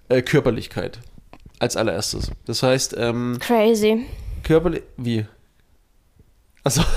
[0.07, 0.99] äh, Körperlichkeit
[1.59, 2.31] als allererstes.
[2.45, 4.05] Das heißt, ähm, Crazy.
[4.43, 4.83] Körperlich.
[4.95, 5.25] Wie?
[6.63, 6.83] Also.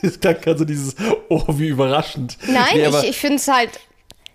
[0.00, 0.94] Es klang gerade so dieses,
[1.28, 2.38] oh, wie überraschend.
[2.46, 3.80] Nein, Nee, ich, ich finde es halt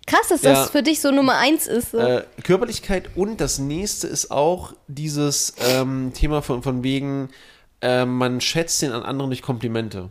[0.06, 0.54] krass, dass Ja.
[0.54, 1.92] das für dich so Nummer eins ist.
[1.92, 1.98] So.
[2.00, 7.30] äh, Körperlichkeit und das nächste ist auch dieses ähm, Thema von, von wegen,
[7.82, 10.10] äh, man schätzt den an anderen durch Komplimente.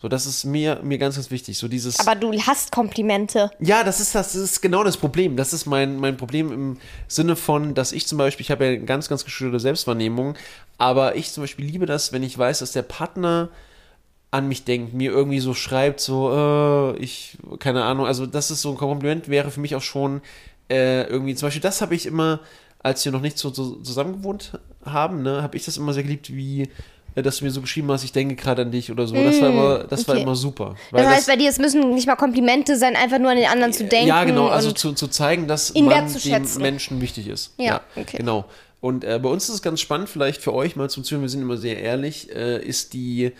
[0.00, 1.56] So, das ist mir, mir ganz, ganz wichtig.
[1.56, 1.98] So dieses.
[1.98, 3.50] Aber du hast Komplimente.
[3.58, 5.34] Ja, das ist das, das ist genau das Problem.
[5.36, 6.76] Das ist mein, mein Problem im
[7.08, 10.34] Sinne von, dass ich zum Beispiel, ich habe ja eine ganz, ganz gestörte Selbstwahrnehmung,
[10.76, 13.48] aber ich zum Beispiel liebe das, wenn ich weiß, dass der Partner
[14.34, 18.62] an mich denkt, mir irgendwie so schreibt, so, äh, ich, keine Ahnung, also das ist
[18.62, 20.22] so ein Kompliment, wäre für mich auch schon
[20.68, 22.40] äh, irgendwie, zum Beispiel, das habe ich immer,
[22.82, 26.02] als wir noch nicht so, so zusammen gewohnt haben, ne, habe ich das immer sehr
[26.02, 26.68] geliebt, wie
[27.14, 29.14] äh, dass du mir so geschrieben hast, ich denke gerade an dich oder so.
[29.14, 30.24] Das war immer, das war okay.
[30.24, 30.74] immer super.
[30.90, 33.72] Das heißt, bei dir, es müssen nicht mal Komplimente sein, einfach nur an den anderen
[33.72, 34.08] zu denken.
[34.08, 36.62] Ja, genau, also zu, zu zeigen, dass man dem.
[36.62, 37.54] Menschen wichtig ist.
[37.56, 38.16] Ja, okay.
[38.16, 38.46] Genau.
[38.80, 41.28] Und äh, bei uns ist es ganz spannend, vielleicht für euch mal zum Zuhören, wir
[41.28, 43.30] sind immer sehr ehrlich, äh, ist die,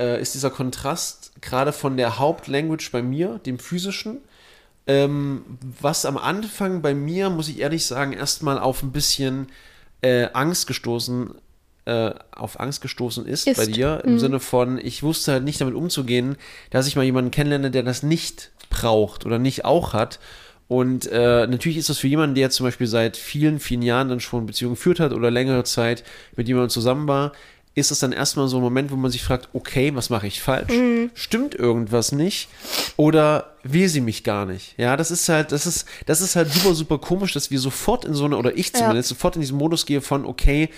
[0.00, 4.18] äh, ist dieser Kontrast gerade von der Hauptlanguage bei mir, dem physischen,
[4.86, 5.42] ähm,
[5.80, 9.48] was am Anfang bei mir, muss ich ehrlich sagen, erstmal auf ein bisschen
[10.00, 11.34] äh, Angst gestoßen,
[11.84, 13.58] äh, auf Angst gestoßen ist, Ist.
[13.58, 16.36] bei dir, im Sinne von, ich wusste halt nicht damit umzugehen,
[16.70, 20.18] dass ich mal jemanden kennenlerne, der das nicht braucht oder nicht auch hat.
[20.66, 24.20] Und äh, natürlich ist das für jemanden, der zum Beispiel seit vielen, vielen Jahren dann
[24.20, 26.04] schon Beziehungen geführt hat oder längere Zeit
[26.36, 27.32] mit jemandem zusammen war,
[27.74, 30.42] ist es dann erstmal so ein Moment, wo man sich fragt, okay, was mache ich
[30.42, 30.72] falsch?
[30.72, 31.10] Mhm.
[31.14, 32.48] Stimmt irgendwas nicht?
[32.96, 34.74] Oder will sie mich gar nicht?
[34.76, 38.04] Ja, das ist halt, das ist, das ist halt super, super komisch, dass wir sofort
[38.04, 40.68] in so eine, oder ich zumindest, sofort in diesen Modus gehe von, okay,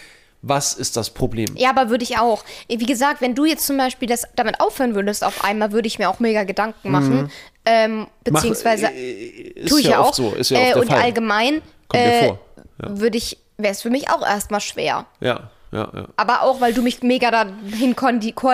[0.42, 1.48] was ist das Problem?
[1.56, 2.44] Ja, aber würde ich auch.
[2.68, 5.98] Wie gesagt, wenn du jetzt zum Beispiel das damit aufhören würdest auf einmal, würde ich
[5.98, 7.30] mir auch mega Gedanken machen.
[7.64, 10.12] Ähm, beziehungsweise Mach, äh, tue ich ja, auch.
[10.12, 11.00] so, ist ja äh, und Fall.
[11.00, 12.38] allgemein Kommt ja äh, vor.
[12.82, 12.98] Ja.
[12.98, 15.06] würde ich, wäre es für mich auch erstmal schwer.
[15.20, 16.08] Ja, ja, ja.
[16.16, 18.52] Aber auch, weil du mich mega dahin kondi ko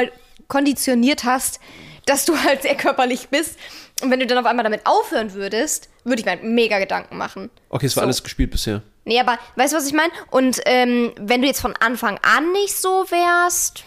[0.48, 1.60] konditioniert hast,
[2.06, 3.58] dass du halt sehr körperlich bist.
[4.00, 7.18] Und wenn du dann auf einmal damit aufhören würdest, würde ich mir halt mega Gedanken
[7.18, 7.50] machen.
[7.68, 8.06] Okay, es war So.
[8.06, 8.82] alles gespielt bisher.
[9.04, 10.12] Nee, aber weißt du, was ich meine?
[10.30, 13.84] Und ähm, wenn du jetzt von Anfang an nicht so wärst.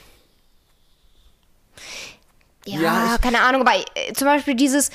[2.66, 4.92] Ja, Ja, keine Ahnung, aber äh, zum Beispiel dieses.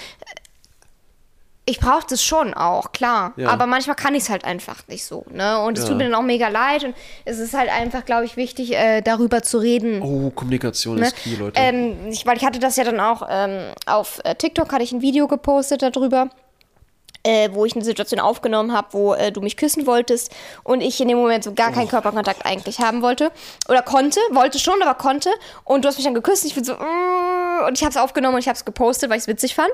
[1.68, 3.32] Ich brauche das schon auch, klar.
[3.36, 3.48] Ja.
[3.48, 5.24] Aber manchmal kann ich es halt einfach nicht so.
[5.30, 5.60] Ne?
[5.62, 5.88] Und es Ja.
[5.90, 6.84] tut mir dann auch mega leid.
[6.84, 10.00] Und es ist halt einfach, glaube ich, wichtig, äh, darüber zu reden.
[10.00, 11.06] Oh, Kommunikation Ne?
[11.08, 11.58] ist key, Leute.
[11.60, 14.92] Ähm, ich, weil ich hatte das ja dann auch ähm, auf äh, TikTok hatte ich
[14.92, 16.28] ein Video gepostet darüber,
[17.24, 21.00] äh, wo ich eine Situation aufgenommen habe, wo äh, du mich küssen wolltest und ich
[21.00, 21.74] in dem Moment so gar Oh.
[21.74, 23.32] keinen Körperkontakt eigentlich haben wollte
[23.68, 25.30] oder konnte, wollte schon, aber konnte
[25.64, 27.96] und du hast mich dann geküsst und ich bin so mm, und ich habe es
[27.96, 29.72] aufgenommen und ich habe es gepostet, weil ich es witzig fand.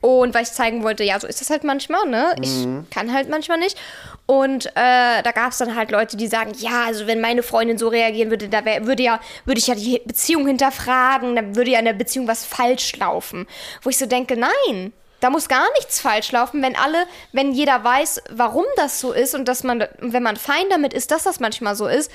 [0.00, 2.34] Und weil ich zeigen wollte, ja, so ist das halt manchmal, ne?
[2.42, 3.78] Ich kann halt manchmal nicht.
[4.26, 7.76] Und äh, da gab es dann halt Leute, die sagen, ja, also wenn meine Freundin
[7.76, 11.70] so reagieren würde, da wär, würde ja, würde ich ja die Beziehung hinterfragen, dann würde
[11.70, 13.46] ja in der Beziehung was falsch laufen.
[13.82, 17.82] Wo ich so denke, nein, da muss gar nichts falsch laufen, wenn alle, wenn jeder
[17.82, 21.40] weiß, warum das so ist und dass man, wenn man fein damit ist, dass das
[21.40, 22.10] manchmal so ist,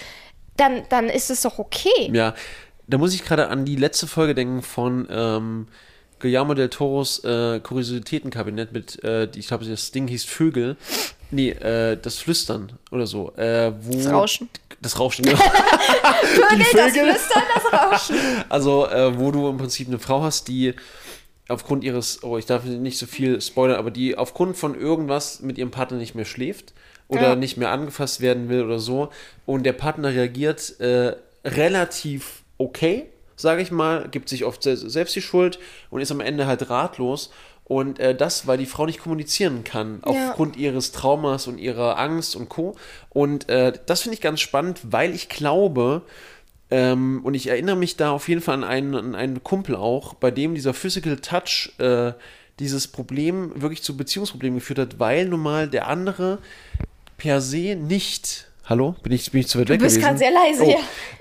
[0.58, 2.12] dann, dann ist es doch okay.
[2.12, 2.36] Ja,
[2.88, 5.68] da muss ich gerade an die letzte Folge denken von ähm,
[6.20, 10.76] Guillermo del Toros äh, Kuriositätenkabinett mit, äh, ich glaube, das Ding hieß Vögel.
[11.32, 13.34] Nee, äh, das Flüstern oder so.
[13.36, 14.50] Äh, wo, Das Rauschen.
[14.82, 15.38] Das Rauschen, genau.
[16.24, 17.12] Vögel, das Vögel.
[17.12, 18.16] Flüstern, das Rauschen.
[18.50, 20.74] Also, äh, wo du im Prinzip eine Frau hast, die
[21.48, 25.58] aufgrund ihres, oh, ich darf nicht so viel spoilern, aber die aufgrund von irgendwas mit
[25.58, 26.74] ihrem Partner nicht mehr schläft
[27.08, 27.36] oder Ja.
[27.36, 29.10] nicht mehr angefasst werden will oder so
[29.48, 33.08] und der Partner reagiert äh, relativ okay,
[33.40, 36.70] sage ich mal, gibt sich oft se selbst die Schuld und ist am Ende halt
[36.70, 37.32] ratlos
[37.64, 40.30] und äh, das, weil die Frau nicht kommunizieren kann, Ja.
[40.30, 42.76] aufgrund ihres Traumas und ihrer Angst und Co.
[43.10, 46.02] Und äh, das finde ich ganz spannend, weil ich glaube,
[46.72, 50.16] ähm, und ich erinnere mich da auf jeden Fall an einen, an einen Kumpel auch,
[50.16, 52.14] bei dem dieser Physical Touch äh,
[52.60, 56.40] dieses Problem wirklich zu Beziehungsproblemen geführt hat, weil nun mal der andere
[57.18, 58.49] per se nicht.
[58.70, 58.96] Hallo?
[59.02, 60.08] Bin ich, bin ich zu weit weg bist gewesen?
[60.08, 60.78] grad sehr leise, oh, ja.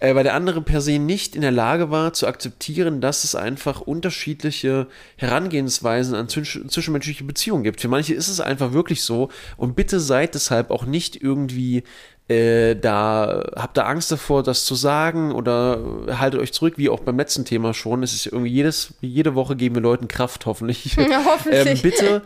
[0.07, 3.35] Äh, weil der andere per se nicht in der Lage war zu akzeptieren, dass es
[3.35, 7.81] einfach unterschiedliche Herangehensweisen an zwisch zwischenmenschliche Beziehungen gibt.
[7.81, 11.85] Für manche ist es einfach wirklich so und bitte seid deshalb auch nicht irgendwie
[12.29, 15.81] äh, da habt ihr Angst davor, das zu sagen oder
[16.11, 18.03] haltet euch zurück, wie auch beim letzten Thema schon.
[18.03, 20.97] Es ist irgendwie jedes, jede Woche geben wir Leuten Kraft, hoffentlich.
[21.09, 21.67] Ja, hoffentlich.
[21.67, 22.23] ähm, bitte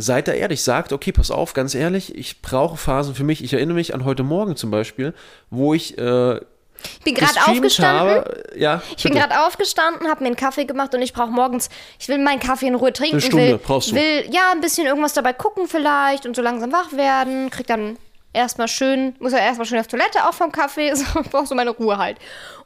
[0.00, 3.42] seid da ehrlich, sagt, okay, pass auf, ganz ehrlich, ich brauche Phasen für mich.
[3.44, 5.14] Ich erinnere mich an heute Morgen zum Beispiel,
[5.50, 8.14] wo ich äh, Ich bin gerade aufgestanden.
[8.16, 8.44] habe.
[8.56, 12.08] Ja, Ich bin gerade aufgestanden, habe mir einen Kaffee gemacht und ich brauche morgens, ich
[12.08, 13.16] will meinen Kaffee in Ruhe trinken.
[13.16, 13.94] Eine Stunde will, brauchst du.
[13.96, 17.50] will ja ein bisschen irgendwas dabei gucken vielleicht und so langsam wach werden.
[17.50, 17.96] Krieg dann
[18.32, 21.70] erstmal schön, muss ja erstmal schön auf Toilette auch vom Kaffee, so brauch so meine
[21.70, 22.18] Ruhe halt.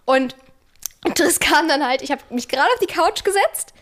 [0.04, 0.36] Und
[1.16, 3.73] das kam dann halt, ich habe mich gerade auf die Couch gesetzt,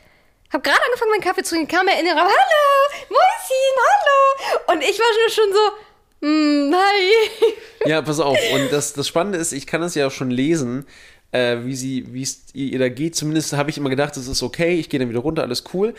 [0.52, 4.72] habe gerade angefangen meinen Kaffee zu trinken, kam mir in den Raum, hallo, Mäuschen, hallo.
[4.72, 7.52] Und ich war schon, schon so, hm, hi.
[7.88, 8.38] Ja, pass auf.
[8.54, 10.86] Und das, das Spannende ist, ich kann das ja auch schon lesen,
[11.32, 13.16] äh, wie sie, wie es ihr da geht.
[13.16, 15.94] Zumindest habe ich immer gedacht, das ist okay, ich gehe dann wieder runter, alles cool.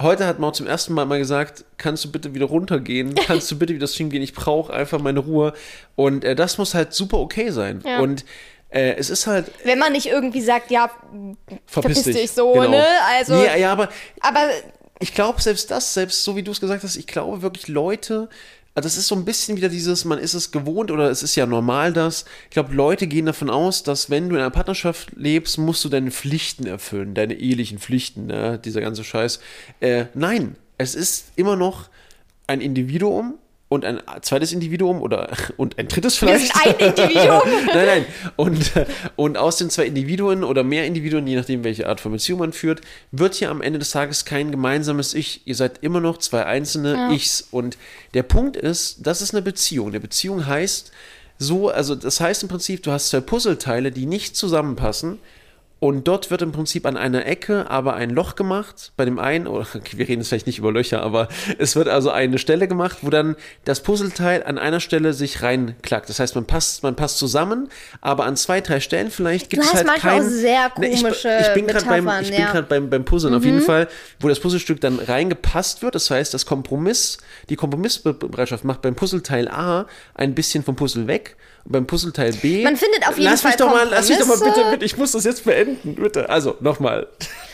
[0.00, 3.14] Heute hat Maud zum ersten Mal mal gesagt, kannst du bitte wieder runtergehen?
[3.26, 4.22] Kannst du bitte wieder streamen gehen?
[4.22, 5.52] Ich brauche einfach meine Ruhe.
[5.96, 7.82] Und äh, das muss halt super okay sein.
[7.84, 7.98] Ja.
[7.98, 8.24] Und
[8.70, 10.90] äh, es ist halt, Wenn man nicht irgendwie sagt, ja,
[11.66, 12.84] verpiss, Verpiss dich so, ne?
[13.16, 13.88] Also- Nee, ja, aber
[14.20, 14.48] aber
[15.00, 18.28] ich glaube, selbst das, selbst so wie du es gesagt hast, ich glaube wirklich Leute,
[18.74, 21.34] also das ist so ein bisschen wieder dieses, man ist es gewohnt oder es ist
[21.34, 25.10] ja normal, dass, ich glaube, Leute gehen davon aus, dass wenn du in einer Partnerschaft
[25.16, 28.58] lebst, musst du deine Pflichten erfüllen, deine ehelichen Pflichten, ne?
[28.64, 29.40] dieser ganze Scheiß.
[29.80, 31.88] Äh, nein, es ist immer noch
[32.46, 33.34] ein Individuum
[33.68, 36.54] und ein zweites Individuum oder und ein drittes wir vielleicht.
[36.54, 37.42] sind ein Individuum.
[37.66, 38.06] nein, nein.
[38.36, 42.12] Und, äh, und aus den zwei Individuen oder mehr Individuen, je nachdem, welche Art von
[42.12, 42.80] Beziehung man führt,
[43.12, 45.46] wird hier am Ende des Tages kein gemeinsames Ich.
[45.46, 47.46] Ihr seid immer noch zwei einzelne Ichs.
[47.50, 47.76] Und
[48.14, 49.88] der Punkt ist, das ist eine Beziehung.
[49.88, 50.92] Eine Beziehung heißt
[51.38, 55.18] so, also das heißt im Prinzip, du hast zwei Puzzleteile, die nicht zusammenpassen.
[55.80, 58.90] Und dort wird im Prinzip an einer Ecke aber ein Loch gemacht.
[58.96, 61.88] Bei dem einen, oder okay, wir reden jetzt vielleicht nicht über Löcher, aber es wird
[61.88, 66.08] also eine Stelle gemacht, wo dann das Puzzleteil an einer Stelle sich reinklackt.
[66.08, 67.68] Das heißt, man passt, man passt zusammen,
[68.00, 70.26] aber an zwei, drei Stellen vielleicht gibt es halt manchmal kein.
[70.26, 72.54] auch sehr Nee, ich, komische ich bin gerade beim, ich bin ja.
[72.54, 72.66] Mhm.
[72.68, 73.86] beim, beim Puzzeln auf jeden Fall,
[74.18, 75.94] wo das Puzzlestück dann reingepasst wird.
[75.94, 77.18] Das heißt, das Kompromiss,
[77.50, 81.36] die Kompromissbereitschaft macht beim Puzzleteil A ein bisschen vom Puzzle weg.
[81.70, 82.62] Beim Puzzleteil B.
[82.64, 84.84] Man findet auf jeden lass Fall mich doch mal, Lass mich doch mal bitte, bitte,
[84.86, 86.30] ich muss das jetzt beenden, bitte.
[86.30, 87.08] Also, nochmal.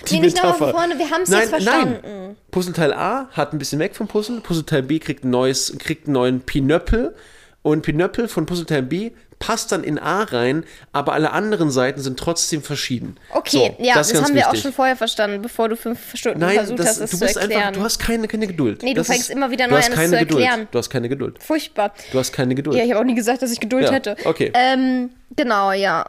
[0.09, 0.55] Die Nee, Metapher.
[0.55, 1.99] von vorne, wir haben's nein, jetzt verstanden.
[2.03, 2.37] Nein.
[2.53, 4.41] Puzzleteil A hat ein bisschen weg vom Puzzle.
[4.41, 7.15] Puzzleteil B kriegt, ein neues, kriegt einen neuen Pinöppel.
[7.63, 9.11] Und Pinöppel von Puzzleteil B
[9.47, 13.17] passt dann in A rein, aber alle anderen Seiten sind trotzdem verschieden.
[13.31, 15.99] Okay, So, ja, das, ist ganz haben wir auch schon vorher verstanden, bevor du fünf
[16.15, 17.63] Stunden Nein, versucht das, hast, es du zu bist erklären.
[17.63, 18.83] einfach, du hast keine, keine Geduld.
[18.83, 20.43] Nee, du das fängst immer wieder neu an, es keine zu Geduld.
[20.45, 20.69] erklären.
[20.71, 21.43] Du hast keine Geduld.
[21.43, 21.93] Furchtbar.
[22.13, 22.77] Du hast keine Geduld.
[22.79, 24.17] Ja, ich habe auch nie gesagt, dass ich Geduld Ja, hätte.
[24.25, 24.51] okay.
[24.55, 26.07] Ähm, genau, ja.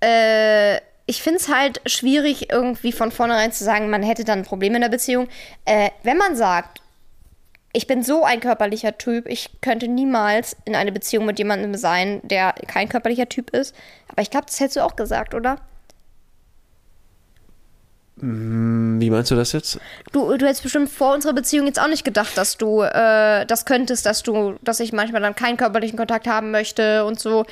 [0.00, 4.44] Äh, ich finde es halt schwierig, irgendwie von vornherein zu sagen, man hätte dann ein
[4.44, 5.28] Problem in der Beziehung.
[5.64, 6.81] Äh, wenn man sagt,
[7.72, 12.20] ich bin so ein körperlicher Typ, ich könnte niemals in eine Beziehung mit jemandem sein,
[12.22, 13.74] der kein körperlicher Typ ist.
[14.08, 15.56] Aber ich glaube, das hättest du auch gesagt, oder?
[18.16, 19.80] Wie meinst du das jetzt?
[20.12, 23.64] Du, du hättest bestimmt vor unserer Beziehung jetzt auch nicht gedacht, dass du äh, das
[23.64, 27.46] könntest, dass du, dass ich manchmal dann keinen körperlichen Kontakt haben möchte und so.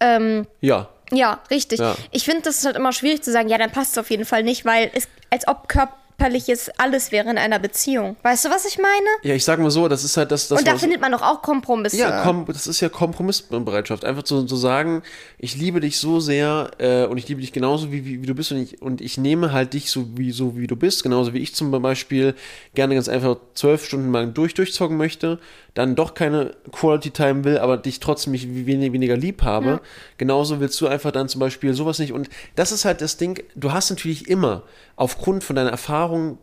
[0.00, 0.88] Ähm, Ja.
[1.12, 1.80] ja, richtig.
[1.80, 1.94] Ja.
[2.10, 4.24] Ich finde, das ist halt immer schwierig zu sagen, ja, dann passt es auf jeden
[4.24, 5.68] Fall nicht, weil es, als ob
[6.16, 8.16] körperliches alles wäre in einer Beziehung.
[8.22, 9.06] Weißt du, was ich meine?
[9.22, 11.22] Ja, ich sag mal so, das ist halt das, das und da findet man doch
[11.22, 11.98] auch Kompromisse.
[11.98, 14.04] Ja, komm, das ist ja Kompromissbereitschaft.
[14.04, 15.02] Einfach zu, zu sagen,
[15.38, 18.34] ich liebe dich so sehr äh, und ich liebe dich genauso, wie, wie, wie du
[18.34, 21.32] bist und ich, und ich nehme halt dich so wie, so wie du bist, genauso
[21.32, 22.34] wie ich zum Beispiel
[22.74, 25.38] gerne ganz einfach zwölf Stunden lang durch durchzocken möchte,
[25.74, 29.80] dann doch keine Quality Time will, aber dich trotzdem nicht wenig, weniger lieb habe.
[30.16, 32.12] Genauso willst du einfach dann zum Beispiel sowas nicht.
[32.12, 34.62] Und das ist halt das Ding, du hast natürlich immer
[34.96, 36.38] aufgrund von deiner Erfahrung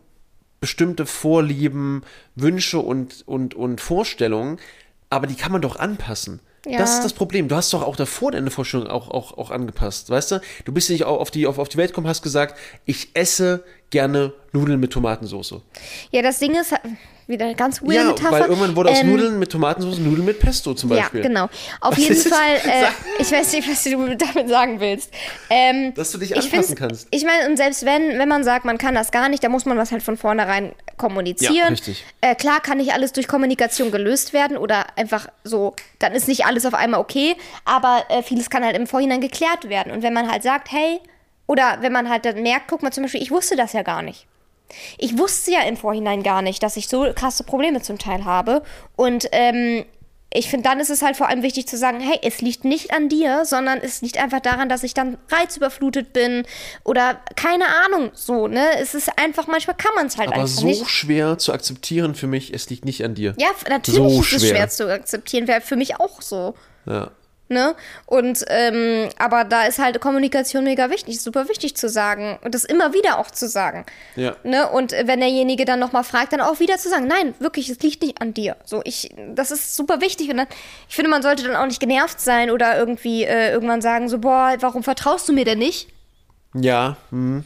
[0.59, 2.03] bestimmte Vorlieben,
[2.35, 4.59] Wünsche und, und, und Vorstellungen,
[5.09, 6.39] aber die kann man doch anpassen.
[6.65, 6.77] Ja.
[6.77, 7.49] Das ist das Problem.
[7.49, 10.41] Du hast doch auch davor deine Vorstellung auch, auch, auch angepasst, weißt du?
[10.63, 14.33] Du bist nicht auf die, auf, auf die Welt gekommen, hast gesagt, ich esse gerne
[14.51, 15.55] Nudeln mit Tomatensauce.
[16.11, 16.73] Ja, das Ding ist
[17.25, 18.31] wieder eine ganz weird Ja, Metapher.
[18.31, 21.21] weil irgendwann wurde aus Ähm, Nudeln mit Tomatensauce Nudeln mit Pesto zum Ja, Beispiel.
[21.21, 21.45] genau.
[21.79, 22.85] Auf Was jeden Fall, äh,
[23.19, 25.11] ich weiß nicht, was du damit sagen willst.
[25.49, 27.07] Ähm, Dass du dich ich anpassen kannst.
[27.11, 29.65] Ich meine, und selbst wenn, wenn man sagt, man kann das gar nicht, dann muss
[29.65, 31.55] man das halt von vornherein kommunizieren.
[31.55, 32.03] Ja, richtig.
[32.21, 36.45] Äh, klar kann nicht alles durch Kommunikation gelöst werden oder einfach so, dann ist nicht
[36.45, 39.91] alles auf einmal okay, aber äh, vieles kann halt im Vorhinein geklärt werden.
[39.93, 40.99] Und wenn man halt sagt, hey,
[41.47, 44.01] oder wenn man halt dann merkt, guck mal zum Beispiel, ich wusste das ja gar
[44.01, 44.27] nicht.
[44.97, 48.63] Ich wusste ja im Vorhinein gar nicht, dass ich so krasse Probleme zum Teil habe.
[48.95, 49.85] Und ähm,
[50.35, 52.91] ich finde, dann ist es halt vor allem wichtig zu sagen, hey, es liegt nicht
[52.91, 56.43] an dir, sondern es liegt einfach daran, dass ich dann reizüberflutet bin
[56.83, 58.65] oder keine Ahnung, so, ne?
[58.79, 60.89] Es ist einfach, manchmal kann man es halt Aber einfach so nicht.
[60.89, 63.35] schwer zu akzeptieren für mich, es liegt nicht an dir.
[63.37, 64.55] Ja, natürlich So ist es schwer.
[64.55, 66.55] schwer zu akzeptieren, wäre für mich auch so.
[66.87, 67.11] Ja.
[67.49, 67.75] Ne?
[68.05, 72.63] Und ähm, aber da ist halt Kommunikation mega wichtig, super wichtig zu sagen und das
[72.63, 73.85] immer wieder auch zu sagen.
[74.15, 74.35] Ja.
[74.43, 74.69] Ne?
[74.69, 78.01] Und wenn derjenige dann nochmal fragt, dann auch wieder zu sagen, nein, wirklich, es liegt
[78.01, 78.55] nicht an dir.
[78.63, 80.29] So, ich, das ist super wichtig.
[80.29, 80.47] Und dann,
[80.87, 84.19] ich finde, man sollte dann auch nicht genervt sein oder irgendwie äh, irgendwann sagen, so,
[84.19, 85.89] boah, warum vertraust du mir denn nicht?
[86.55, 87.43] Ja, hm.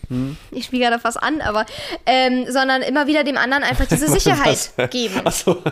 [0.52, 1.66] Ich spiele gerade was an, aber
[2.06, 5.22] ähm, sondern immer wieder dem anderen einfach diese Sicherheit geben.
[5.26, 5.64] Achso.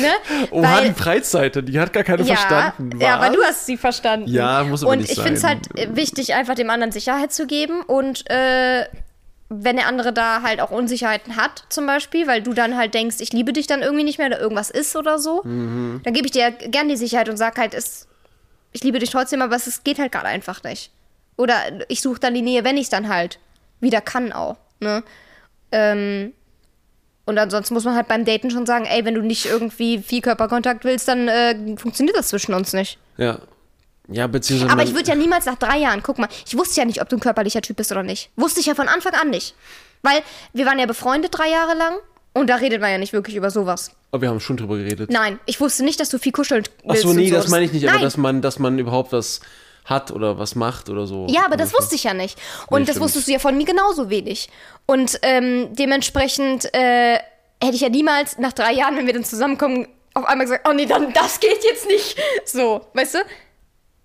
[0.00, 0.12] Ne?
[0.50, 3.00] Oha, Weil- die Preisseite, die hat gar keine ja, verstanden.
[3.00, 3.32] Ja, aber Was?
[3.36, 4.28] du hast sie verstanden.
[4.28, 7.46] Ja, muss aber Und nicht ich finde es halt wichtig, einfach dem anderen Sicherheit zu
[7.46, 8.86] geben und äh,
[9.52, 13.16] wenn der andere da halt auch Unsicherheiten hat, zum Beispiel, weil du dann halt denkst,
[13.18, 16.00] ich liebe dich dann irgendwie nicht mehr oder irgendwas ist oder so, Mhm.
[16.04, 18.06] dann gebe ich dir gern die Sicherheit und sag halt, es,
[18.72, 20.92] ich liebe dich trotzdem, aber es geht halt gerade einfach nicht.
[21.36, 21.54] Oder
[21.88, 23.40] ich suche dann die Nähe, wenn ich es dann halt
[23.80, 24.56] wieder kann auch.
[24.78, 25.02] Ne?
[25.72, 26.32] Ähm,
[27.30, 30.20] und ansonsten muss man halt beim Daten schon sagen, ey, wenn du nicht irgendwie viel
[30.20, 32.98] Körperkontakt willst, dann äh, funktioniert das zwischen uns nicht.
[33.16, 33.38] Ja.
[34.12, 34.72] Ja, beziehungsweise.
[34.72, 37.08] Aber ich würde ja niemals nach drei Jahren, guck mal, ich wusste ja nicht, ob
[37.08, 38.30] du ein körperlicher Typ bist oder nicht.
[38.36, 39.54] Wusste ich ja von Anfang an nicht.
[40.02, 40.20] Weil
[40.52, 41.94] wir waren ja befreundet drei Jahre lang
[42.32, 43.92] und da redet man ja nicht wirklich über sowas.
[44.12, 45.10] Oh, wir haben schon drüber geredet.
[45.10, 47.02] Nein, ich wusste nicht, dass du viel kuscheln Ach willst.
[47.02, 48.02] so, nee, das meine ich nicht, aber Nein.
[48.02, 49.40] dass man, dass man überhaupt was
[49.90, 51.26] hat oder was macht oder so.
[51.28, 52.38] Ja, aber das wusste ich ja nicht.
[52.68, 53.04] Und Nee, das stimmt.
[53.04, 54.48] wusstest du ja von mir genauso wenig.
[54.86, 57.14] Und ähm, dementsprechend äh,
[57.62, 60.72] hätte ich ja niemals nach drei Jahren, wenn wir dann zusammenkommen, auf einmal gesagt, oh
[60.72, 62.16] nee, dann das geht jetzt nicht.
[62.46, 63.18] So, weißt du?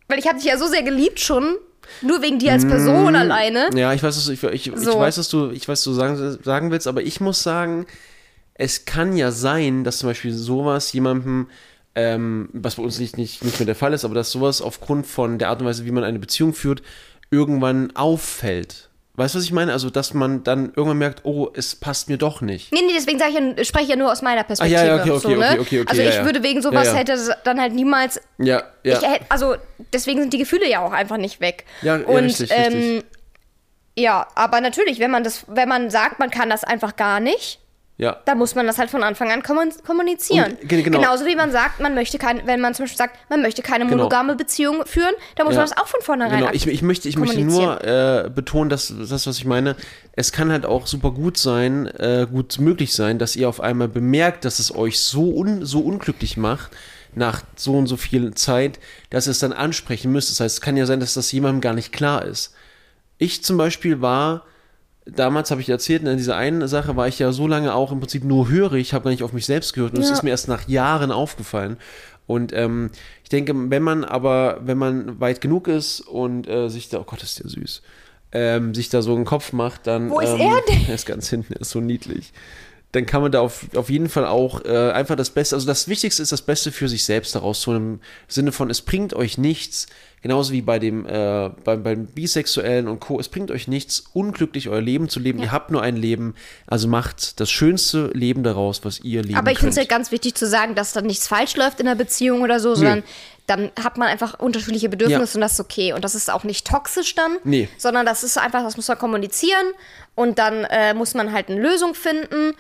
[0.07, 1.55] Weil ich habe dich ja so sehr geliebt schon,
[2.01, 3.69] nur wegen dir als Person alleine.
[3.75, 4.99] Ja, ich weiß, was du, ich, ich, ich So.
[4.99, 7.86] weiß, was du, ich weiß, was du sagen, sagen willst, aber ich muss sagen,
[8.53, 11.49] es kann ja sein, dass zum Beispiel sowas jemandem,
[11.95, 15.07] ähm, was bei uns nicht, nicht, nicht mehr der Fall ist, aber dass sowas aufgrund
[15.07, 16.81] von der Art und Weise, wie man eine Beziehung führt,
[17.31, 18.89] irgendwann auffällt.
[19.17, 19.71] Weißt du, was ich meine?
[19.71, 22.73] Also, dass man dann irgendwann merkt, oh, es passt mir doch nicht.
[22.73, 24.77] Nee, nee, deswegen sage ich, ja- spreche ich ja nur aus meiner Perspektive.
[24.81, 25.35] Ah, ja, ja, okay, okay, so, ne?
[25.35, 26.25] okay, okay, okay, also ja, ich ja.
[26.25, 26.99] würde wegen sowas Ja, ja.
[26.99, 28.19] hätte dann halt niemals.
[28.39, 28.99] Ja, ja.
[28.99, 29.55] Ich also
[29.93, 31.63] deswegen sind die Gefühle ja auch einfach nicht weg.
[31.81, 33.03] Ja, ja, Und richtig, ähm, richtig.
[33.97, 37.59] ja, aber natürlich, wenn man das, wenn man sagt, man kann das einfach gar nicht,
[37.97, 38.17] ja.
[38.25, 40.53] dann muss man das halt von Anfang an kommun- kommunizieren.
[40.61, 40.99] Und, ge- genau.
[40.99, 43.85] Genauso wie man sagt, man möchte keine, wenn man zum Beispiel sagt, man möchte keine
[43.85, 45.61] monogame Beziehung führen, dann muss Ja.
[45.61, 48.93] man das auch von vornherein Genau, ich, ich möchte, ich möchte nur äh, betonen, dass
[49.09, 49.75] das, was ich meine,
[50.13, 53.87] es kann halt auch super gut sein, äh, gut möglich sein, dass ihr auf einmal
[53.87, 56.71] bemerkt, dass es euch so, un, so unglücklich macht,
[57.17, 58.77] nach so und so viel Zeit,
[59.09, 60.29] dass ihr es dann ansprechen müsst.
[60.31, 62.53] Das heißt, es kann ja sein, dass das jemandem gar nicht klar ist.
[63.17, 64.43] Ich zum Beispiel war,
[65.05, 67.99] damals habe ich erzählt, in dieser einen Sache war ich ja so lange auch im
[67.99, 70.13] Prinzip nur hörig, habe gar nicht auf mich selbst gehört und es Ja.
[70.13, 71.77] ist mir erst nach Jahren aufgefallen.
[72.27, 72.89] Und ähm,
[73.23, 77.03] ich denke, wenn man aber, wenn man weit genug ist und äh, sich da, oh
[77.03, 77.83] Gott, ist der süß,
[78.31, 80.09] ähm, sich da so einen Kopf macht, dann.
[80.09, 80.85] Wo ist ähm, er denn?
[80.87, 82.33] Er ist ganz hinten, er ist so niedlich.
[82.93, 85.87] Dann kann man da auf, auf jeden Fall auch äh, einfach das Beste, also das
[85.89, 89.37] Wichtigste ist das Beste für sich selbst daraus zu im Sinne von, es bringt euch
[89.37, 89.87] nichts,
[90.26, 94.69] genauso wie bei dem, äh, beim, beim Bisexuellen und Co., es bringt euch nichts, unglücklich
[94.69, 95.38] euer Leben zu leben.
[95.38, 96.34] Ihr habt nur ein Leben,
[96.65, 99.82] also macht das schönste Leben daraus, was ihr leben Aber ich finde es könnt.
[99.84, 102.73] halt ganz wichtig zu sagen, dass dann nichts falsch läuft in der Beziehung oder so,
[102.73, 103.03] sondern
[103.45, 105.36] dann hat man einfach unterschiedliche Bedürfnisse Ja.
[105.36, 105.93] und das ist okay.
[105.93, 107.69] Und das ist auch nicht toxisch dann, Nee.
[107.78, 109.67] sondern das ist einfach, das muss man kommunizieren
[110.15, 112.55] und dann äh, muss man halt eine Lösung finden.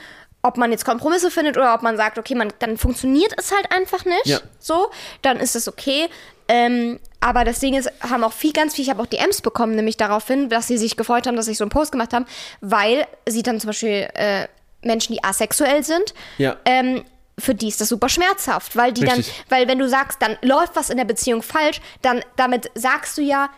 [0.45, 3.71] Ob man jetzt Kompromisse findet oder ob man sagt, okay, man, dann funktioniert es halt
[3.71, 4.25] einfach nicht.
[4.27, 4.39] Ja.
[4.59, 4.89] So,
[5.23, 6.07] dann ist es okay.
[6.47, 9.75] Ähm, aber das Ding ist, haben auch viel, ganz viel, ich habe auch DMs bekommen,
[9.75, 12.25] nämlich daraufhin, dass sie sich gefreut haben, dass ich so einen Post gemacht habe,
[12.61, 14.47] weil sie dann zum Beispiel äh,
[14.83, 16.57] Menschen, die asexuell sind, Ja.
[16.65, 17.03] ähm,
[17.39, 19.33] für die ist das super schmerzhaft, weil die Richtig.
[19.49, 23.17] dann, weil wenn du sagst, dann läuft was in der Beziehung falsch, dann damit sagst
[23.17, 23.49] du ja,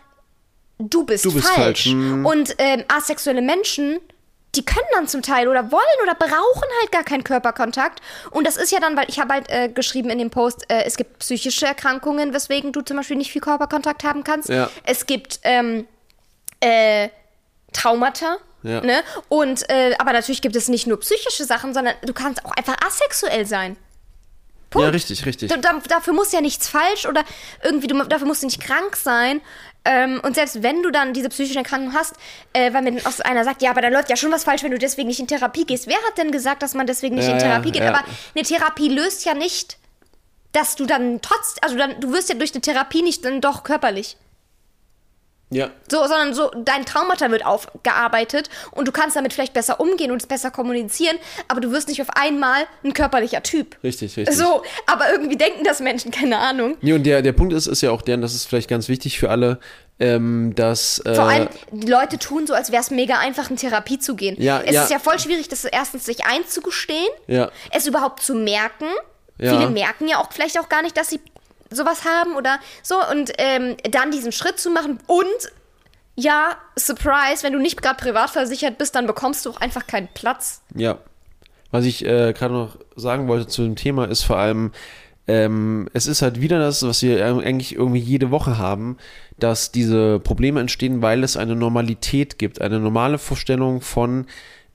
[0.78, 1.58] du bist, Du bist falsch.
[1.62, 2.24] falsch, mhm.
[2.24, 4.00] Und ähm, asexuelle Menschen,
[4.54, 8.00] die können dann zum Teil oder wollen oder brauchen halt gar keinen Körperkontakt.
[8.30, 10.84] Und das ist ja dann, weil ich habe halt äh, geschrieben in dem Post, äh,
[10.84, 14.48] es gibt psychische Erkrankungen, weswegen du zum Beispiel nicht viel Körperkontakt haben kannst.
[14.48, 14.70] Ja.
[14.84, 15.86] Es gibt ähm,
[16.60, 17.08] äh,
[17.72, 18.38] Traumata.
[18.62, 18.80] Ja.
[18.80, 19.02] Ne?
[19.28, 22.76] Und äh, aber natürlich gibt es nicht nur psychische Sachen, sondern du kannst auch einfach
[22.84, 23.76] asexuell sein.
[24.70, 24.84] Punkt.
[24.84, 25.48] Ja, richtig, richtig.
[25.48, 27.24] Da, da, dafür muss ja nichts falsch oder
[27.62, 29.40] irgendwie, du, dafür musst du nicht krank sein.
[29.90, 32.14] Ähm, und selbst wenn du dann diese psychische Erkrankung hast,
[32.52, 34.62] äh, weil mir dann auch einer sagt, ja, aber da läuft ja schon was falsch,
[34.62, 35.86] wenn du deswegen nicht in Therapie gehst.
[35.86, 37.82] Wer hat denn gesagt, dass man deswegen nicht Ja, in ja, Therapie geht?
[37.82, 37.88] ja.
[37.88, 39.78] Aber eine Therapie löst ja nicht,
[40.52, 43.62] dass du dann trotz, also dann, du wirst ja durch eine Therapie nicht dann doch
[43.64, 44.18] körperlich.
[45.50, 45.70] Ja.
[45.90, 50.20] So, sondern so, dein Traumata wird aufgearbeitet und du kannst damit vielleicht besser umgehen und
[50.20, 51.16] es besser kommunizieren,
[51.48, 53.76] aber du wirst nicht auf einmal ein körperlicher Typ.
[53.82, 54.36] Richtig, richtig.
[54.36, 56.76] So, aber irgendwie denken das Menschen, keine Ahnung.
[56.82, 58.88] Nee, und der, der Punkt ist, ist ja auch der, und das ist vielleicht ganz
[58.88, 59.58] wichtig für alle,
[60.00, 61.00] ähm, dass.
[61.00, 64.14] Äh, Vor allem, die Leute tun so, als wäre es mega einfach, in Therapie zu
[64.14, 64.36] gehen.
[64.40, 64.84] Ja, es ja.
[64.84, 67.50] ist ja voll schwierig, das erstens sich einzugestehen, Ja.
[67.72, 68.86] es überhaupt zu merken.
[69.38, 69.56] Ja.
[69.56, 71.20] Viele merken ja auch vielleicht auch gar nicht, dass sie
[71.70, 72.96] sowas haben oder so.
[73.10, 75.52] Und ähm, dann diesen Schritt zu machen und
[76.14, 80.08] ja, Surprise, wenn du nicht gerade privat versichert bist, dann bekommst du auch einfach keinen
[80.14, 80.62] Platz.
[80.74, 80.98] Ja.
[81.70, 84.72] Was ich äh, gerade noch sagen wollte zu dem Thema ist vor allem,
[85.28, 88.96] ähm, es ist halt wieder das, was wir eigentlich irgendwie jede Woche haben,
[89.38, 94.26] dass diese Probleme entstehen, weil es eine Normalität gibt, eine normale Vorstellung von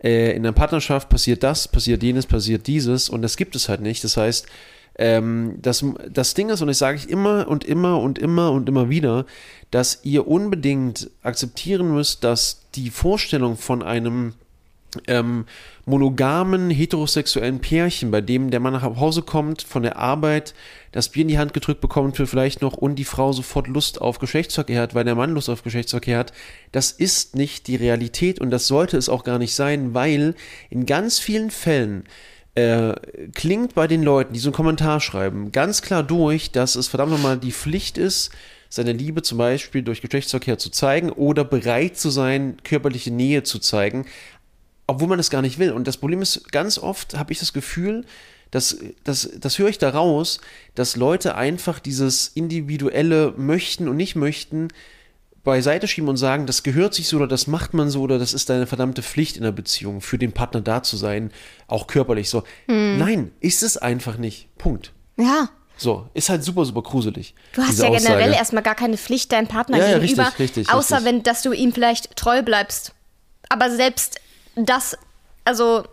[0.03, 3.81] äh, in der Partnerschaft passiert das, passiert jenes, passiert dieses und das gibt es halt
[3.81, 4.03] nicht.
[4.03, 4.47] Das heißt,
[4.95, 8.69] ähm, das, das Ding ist, und das sage ich immer und immer und immer und
[8.69, 9.25] immer wieder,
[9.71, 14.33] dass ihr unbedingt akzeptieren müsst, dass die Vorstellung von einem
[15.07, 15.45] ähm,
[15.85, 20.53] monogamen, heterosexuellen Pärchen, bei dem der Mann nach Hause kommt, von der Arbeit,
[20.91, 23.99] das Bier in die Hand gedrückt bekommt für vielleicht noch und die Frau sofort Lust
[23.99, 26.33] auf Geschlechtsverkehr hat, weil der Mann Lust auf Geschlechtsverkehr hat,
[26.71, 30.35] das ist nicht die Realität und das sollte es auch gar nicht sein, weil
[30.69, 32.03] in ganz vielen Fällen
[32.55, 32.93] äh,
[33.33, 37.11] klingt bei den Leuten, die so einen Kommentar schreiben, ganz klar durch, dass es verdammt
[37.11, 38.31] nochmal die Pflicht ist,
[38.69, 43.59] seine Liebe zum Beispiel durch Geschlechtsverkehr zu zeigen oder bereit zu sein, körperliche Nähe zu
[43.59, 44.05] zeigen,
[44.87, 45.71] obwohl man das gar nicht will.
[45.71, 48.05] Und das Problem ist, ganz oft habe ich das Gefühl,
[48.51, 50.39] dass, das, das höre ich daraus,
[50.75, 54.67] dass Leute einfach dieses individuelle möchten und nicht möchten
[55.43, 58.33] beiseite schieben und sagen, das gehört sich so oder das macht man so oder das
[58.33, 61.31] ist deine verdammte Pflicht in der Beziehung, für den Partner da zu sein,
[61.67, 62.43] auch körperlich so.
[62.67, 62.97] Hm.
[62.97, 64.47] Nein, ist es einfach nicht.
[64.57, 64.93] Punkt.
[65.17, 65.49] Ja.
[65.75, 67.33] So, ist halt super, super gruselig.
[67.53, 68.35] Du hast ja generell Aussage.
[68.37, 71.11] erstmal gar keine Pflicht deinem Partner Ja, ja, gegenüber, richtig, richtig, außer richtig.
[71.13, 72.93] wenn, dass du ihm vielleicht treu bleibst.
[73.49, 74.21] Aber selbst
[74.55, 74.97] das,
[75.43, 75.83] also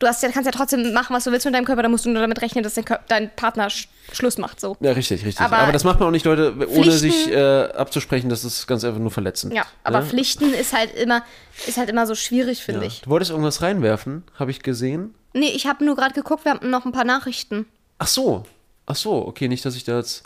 [0.00, 2.10] du hast kannst ja trotzdem machen, was du willst mit deinem Körper, da musst du
[2.10, 4.58] nur damit rechnen, dass dein, Kör- dein Partner Sch Schluss macht.
[4.60, 4.76] So.
[4.80, 5.40] Ja, richtig, richtig.
[5.44, 7.36] Aber Aber, das macht man auch nicht, Leute, ohne sich äh,
[7.72, 9.54] abzusprechen, das ist ganz einfach nur verletzend.
[9.54, 10.06] Ja, aber ne?
[10.06, 11.22] Pflichten ist halt immer,
[11.68, 12.86] ist halt immer so schwierig, finde Ja.
[12.88, 13.02] ich.
[13.02, 15.14] Du wolltest irgendwas reinwerfen, habe ich gesehen.
[15.32, 17.66] Nee, ich habe nur gerade geguckt, wir haben noch ein paar Nachrichten.
[17.98, 18.44] Ach so.
[18.86, 20.24] Ach so, okay, nicht, dass ich da jetzt.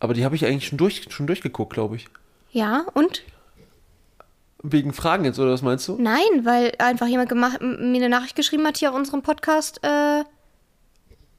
[0.00, 2.08] Aber die habe ich eigentlich schon, durch, schon durchgeguckt, glaube ich.
[2.52, 3.22] Ja, und?
[4.62, 5.96] Wegen Fragen jetzt, oder was meinst du?
[5.98, 10.22] Nein, weil einfach jemand gemacht, mir eine Nachricht geschrieben hat hier auf unserem Podcast äh,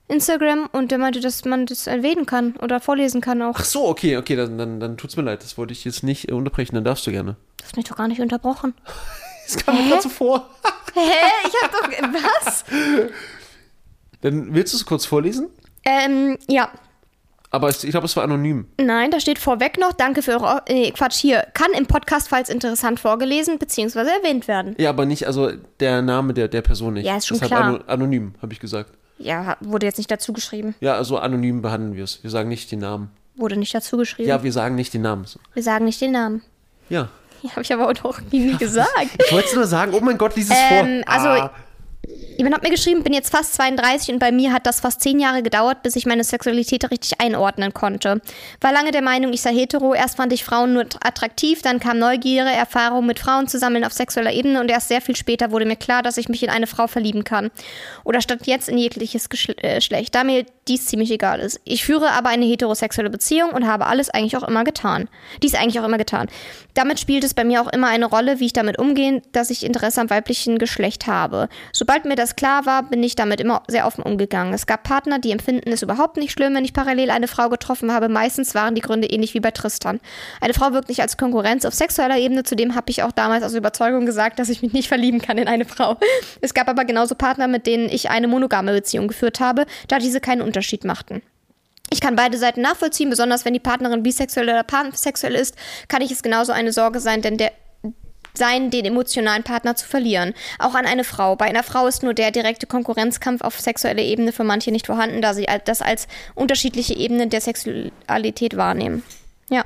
[0.07, 3.55] Instagram und der meinte, dass man das erwähnen kann oder vorlesen kann auch.
[3.57, 5.43] Ach so, okay, okay, dann, dann, dann tut's mir leid.
[5.43, 7.37] Das wollte ich jetzt nicht äh, unterbrechen, dann darfst du gerne.
[7.57, 8.73] Du hast mich doch gar nicht unterbrochen.
[9.43, 10.49] Das kam mir gerade so vor.
[10.93, 11.09] Hä?
[11.45, 11.89] Ich hab doch.
[12.45, 12.63] Was?
[14.21, 15.49] Dann willst du es kurz vorlesen?
[15.83, 16.71] Ähm, ja.
[17.53, 18.65] Aber es, ich glaube, es war anonym.
[18.79, 20.61] Nein, da steht vorweg noch, danke für eure.
[20.69, 21.45] Nee, Quatsch, hier.
[21.53, 23.99] Kann im Podcast, falls interessant, vorgelesen bzw.
[23.99, 24.73] erwähnt werden.
[24.79, 27.05] Ja, aber nicht, also der Name der, der Person nicht.
[27.05, 27.63] Ja, ist schon Deshalb klar.
[27.75, 28.91] ano- anonym, habe ich gesagt.
[29.17, 30.75] Ja, wurde jetzt nicht dazu geschrieben.
[30.79, 32.23] Ja, also anonym behandeln wir es.
[32.23, 33.11] Wir sagen nicht den Namen.
[33.35, 34.29] Wurde nicht dazu geschrieben.
[34.29, 35.25] Ja, wir sagen nicht den Namen.
[35.53, 36.41] Wir sagen nicht den Namen.
[36.89, 37.09] Ja.
[37.43, 38.89] Ja, habe ich aber auch noch nie gesagt.
[39.25, 41.11] Ich wollte es nur sagen, oh mein Gott, lies es Ähm, vor.
[41.13, 41.51] also- ah,
[42.37, 45.19] Jemand hat mir geschrieben, bin jetzt fast 32 und bei mir hat das fast 10
[45.19, 48.19] Jahre gedauert, bis ich meine Sexualität richtig einordnen konnte.
[48.59, 49.93] War lange der Meinung, ich sei hetero.
[49.93, 53.93] Erst fand ich Frauen nur attraktiv, dann kam Neugierde, Erfahrung mit Frauen zu sammeln auf
[53.93, 56.65] sexueller Ebene und erst sehr viel später wurde mir klar, dass ich mich in eine
[56.65, 57.51] Frau verlieben kann.
[58.03, 59.27] Oder statt jetzt in jegliches
[59.61, 61.61] äh, Geschlecht, da mir dies ziemlich egal ist.
[61.63, 65.07] Ich führe aber eine heterosexuelle Beziehung und habe alles eigentlich auch immer getan.
[65.43, 66.27] Dies eigentlich auch immer getan.
[66.73, 69.65] Damit spielt es bei mir auch immer eine Rolle, wie ich damit umgehe, dass ich
[69.65, 71.49] Interesse am weiblichen Geschlecht habe.
[71.71, 74.53] Sobald mir das klar war, bin ich damit immer sehr offen umgegangen.
[74.53, 77.91] Es gab Partner, die empfinden es überhaupt nicht schlimm, wenn ich parallel eine Frau getroffen
[77.91, 78.07] habe.
[78.07, 79.99] Meistens waren die Gründe ähnlich wie bei Tristan.
[80.39, 83.53] Eine Frau wirkt nicht als Konkurrenz auf sexueller Ebene, zudem habe ich auch damals aus
[83.53, 85.97] Überzeugung gesagt, dass ich mich nicht verlieben kann in eine Frau.
[86.39, 90.21] Es gab aber genauso Partner, mit denen ich eine monogame Beziehung geführt habe, da diese
[90.21, 91.21] keinen Unterschied machten.
[91.93, 95.57] Ich kann beide Seiten nachvollziehen, besonders wenn die Partnerin bisexuell oder pansexuell ist,
[95.89, 97.51] kann ich es genauso eine Sorge sein, denn der
[98.33, 100.33] sein, den emotionalen Partner zu verlieren.
[100.59, 101.35] Auch an eine Frau.
[101.35, 105.21] Bei einer Frau ist nur der direkte Konkurrenzkampf auf sexueller Ebene für manche nicht vorhanden,
[105.21, 109.03] da sie das als unterschiedliche Ebenen der Sexualität wahrnehmen.
[109.49, 109.65] Ja.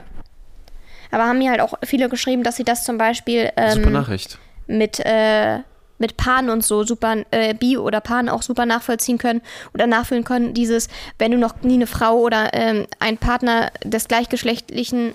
[1.11, 4.39] Aber haben mir halt auch viele geschrieben, dass sie das zum Beispiel super ähm, Nachricht.
[4.67, 5.59] mit, äh,
[5.97, 9.41] mit Pan und so super, äh, Bi oder Pan auch super nachvollziehen können
[9.73, 10.53] oder nachfühlen können.
[10.53, 10.89] Dieses,
[11.19, 15.13] wenn du noch nie eine Frau oder ähm, einen Partner des gleichgeschlechtlichen.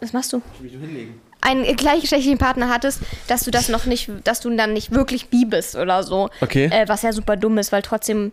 [0.00, 0.42] Was machst du?
[1.42, 5.44] Einen gleichgeschlechtlichen Partner hattest, dass du das noch nicht, dass du dann nicht wirklich bi
[5.44, 6.30] bist oder so.
[6.40, 6.70] Okay.
[6.72, 8.32] Äh, was ja super dumm ist, weil trotzdem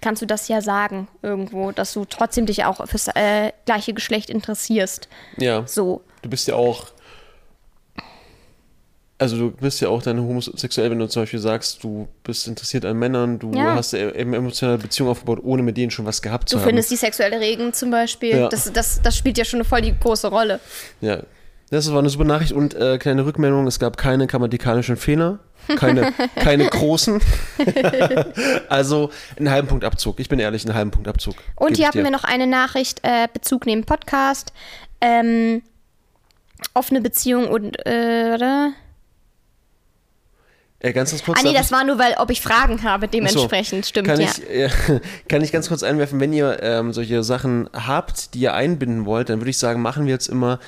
[0.00, 4.30] kannst du das ja sagen irgendwo, dass du trotzdem dich auch fürs äh, gleiche Geschlecht
[4.30, 5.08] interessierst.
[5.36, 5.66] Ja.
[5.66, 6.02] So.
[6.22, 6.88] Du bist ja auch.
[9.16, 12.84] Also du bist ja auch dann homosexuell, wenn du zum Beispiel sagst, du bist interessiert
[12.84, 13.76] an Männern, du Ja.
[13.76, 16.68] hast eben emotionale Beziehung aufgebaut, ohne mit denen schon was gehabt zu Du haben.
[16.70, 18.48] findest die sexuelle Regen zum Beispiel, Ja.
[18.48, 20.58] das, das, das spielt ja schon voll die große Rolle.
[21.00, 21.22] Ja.
[21.74, 25.40] Das war eine super Nachricht und äh, kleine Rückmeldung, es gab keine grammatikalischen Fehler.
[25.76, 27.20] Keine, keine großen.
[28.68, 30.20] also einen halben Punkt Abzug.
[30.20, 31.34] Ich bin ehrlich, einen halben Punkt Abzug.
[31.56, 32.04] Und hier dir.
[32.04, 34.52] wir noch eine Nachricht, äh, Bezug neben Podcast.
[35.00, 35.62] Ähm,
[36.74, 38.72] offene Beziehung und, äh, oder?
[40.78, 41.40] Äh, ganz, ganz kurz.
[41.40, 43.18] Ah, nee, das war nur, weil, ob ich Fragen habe, Ach so.
[43.18, 43.86] dementsprechend.
[43.86, 44.28] Stimmt, kann ja.
[44.28, 48.54] Ich, äh, kann ich ganz kurz einwerfen, wenn ihr ähm, solche Sachen habt, die ihr
[48.54, 50.60] einbinden wollt, dann würde ich sagen, machen wir jetzt immer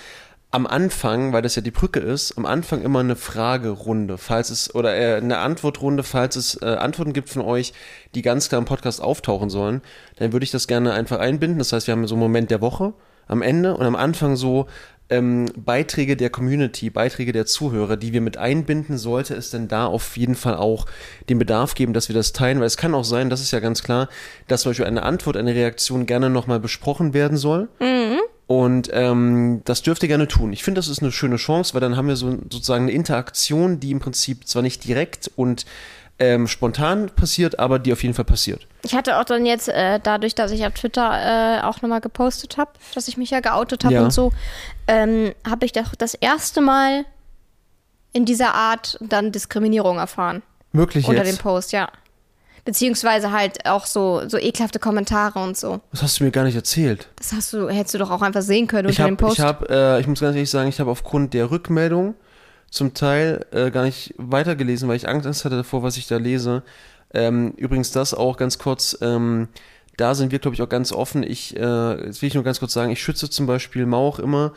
[0.51, 4.75] am Anfang, weil das ja die Brücke ist, am Anfang immer eine Fragerunde, falls es,
[4.75, 7.73] oder äh, eine Antwortrunde, falls es äh, Antworten gibt von euch,
[8.15, 9.83] die ganz klar im Podcast auftauchen sollen,
[10.17, 11.59] dann würde ich das gerne einfach einbinden.
[11.59, 12.95] Das heißt, wir haben so einen Moment der Woche
[13.27, 14.67] am Ende und am Anfang so
[15.09, 19.87] ähm, Beiträge der Community, Beiträge der Zuhörer, die wir mit einbinden, sollte es denn da
[19.87, 20.87] auf jeden Fall auch
[21.29, 23.61] den Bedarf geben, dass wir das teilen, weil es kann auch sein, das ist ja
[23.61, 24.09] ganz klar,
[24.49, 27.69] dass zum Beispiel eine Antwort, eine Reaktion gerne nochmal besprochen werden soll.
[28.47, 30.53] Und ähm, das dürft ihr gerne tun.
[30.53, 33.81] Ich finde, das ist eine schöne Chance, weil dann haben wir so sozusagen eine Interaktion,
[33.81, 35.67] die im Prinzip zwar nicht direkt und
[36.19, 38.67] ähm, spontan passiert, aber die auf jeden Fall passiert.
[38.85, 42.57] Ich hatte auch dann jetzt, äh, dadurch, dass ich auf Twitter äh, auch nochmal gepostet
[42.57, 44.03] habe, dass ich mich ja geoutet habe Ja.
[44.05, 44.33] und so,
[44.87, 47.05] ähm, habe ich doch das erste Mal
[48.13, 50.43] in dieser Art dann Diskriminierung erfahren.
[50.73, 51.43] Wirklich Unter dem jetzt?
[51.43, 51.89] Post, ja.
[52.67, 55.81] Beziehungsweise halt auch so, so ekelhafte Kommentare und so.
[55.93, 57.09] Das hast du mir gar nicht erzählt.
[57.17, 59.39] Das hast du, hättest du doch auch einfach sehen können Ich unter dem Post.
[59.39, 62.15] ich habe, äh, ich muss ganz ehrlich sagen, ich habe aufgrund der Rückmeldung
[62.71, 66.65] zum Teil äh, gar nicht weitergelesen, weil ich Angst hatte davor, was ich da lese.
[67.15, 68.99] Ähm, übrigens das auch ganz kurz.
[69.01, 69.49] Ähm,
[69.97, 71.23] da sind wir, glaube ich, auch ganz offen.
[71.23, 74.53] Ich, äh, jetzt will ich nur ganz kurz sagen, ich schütze zum Beispiel Mauch immer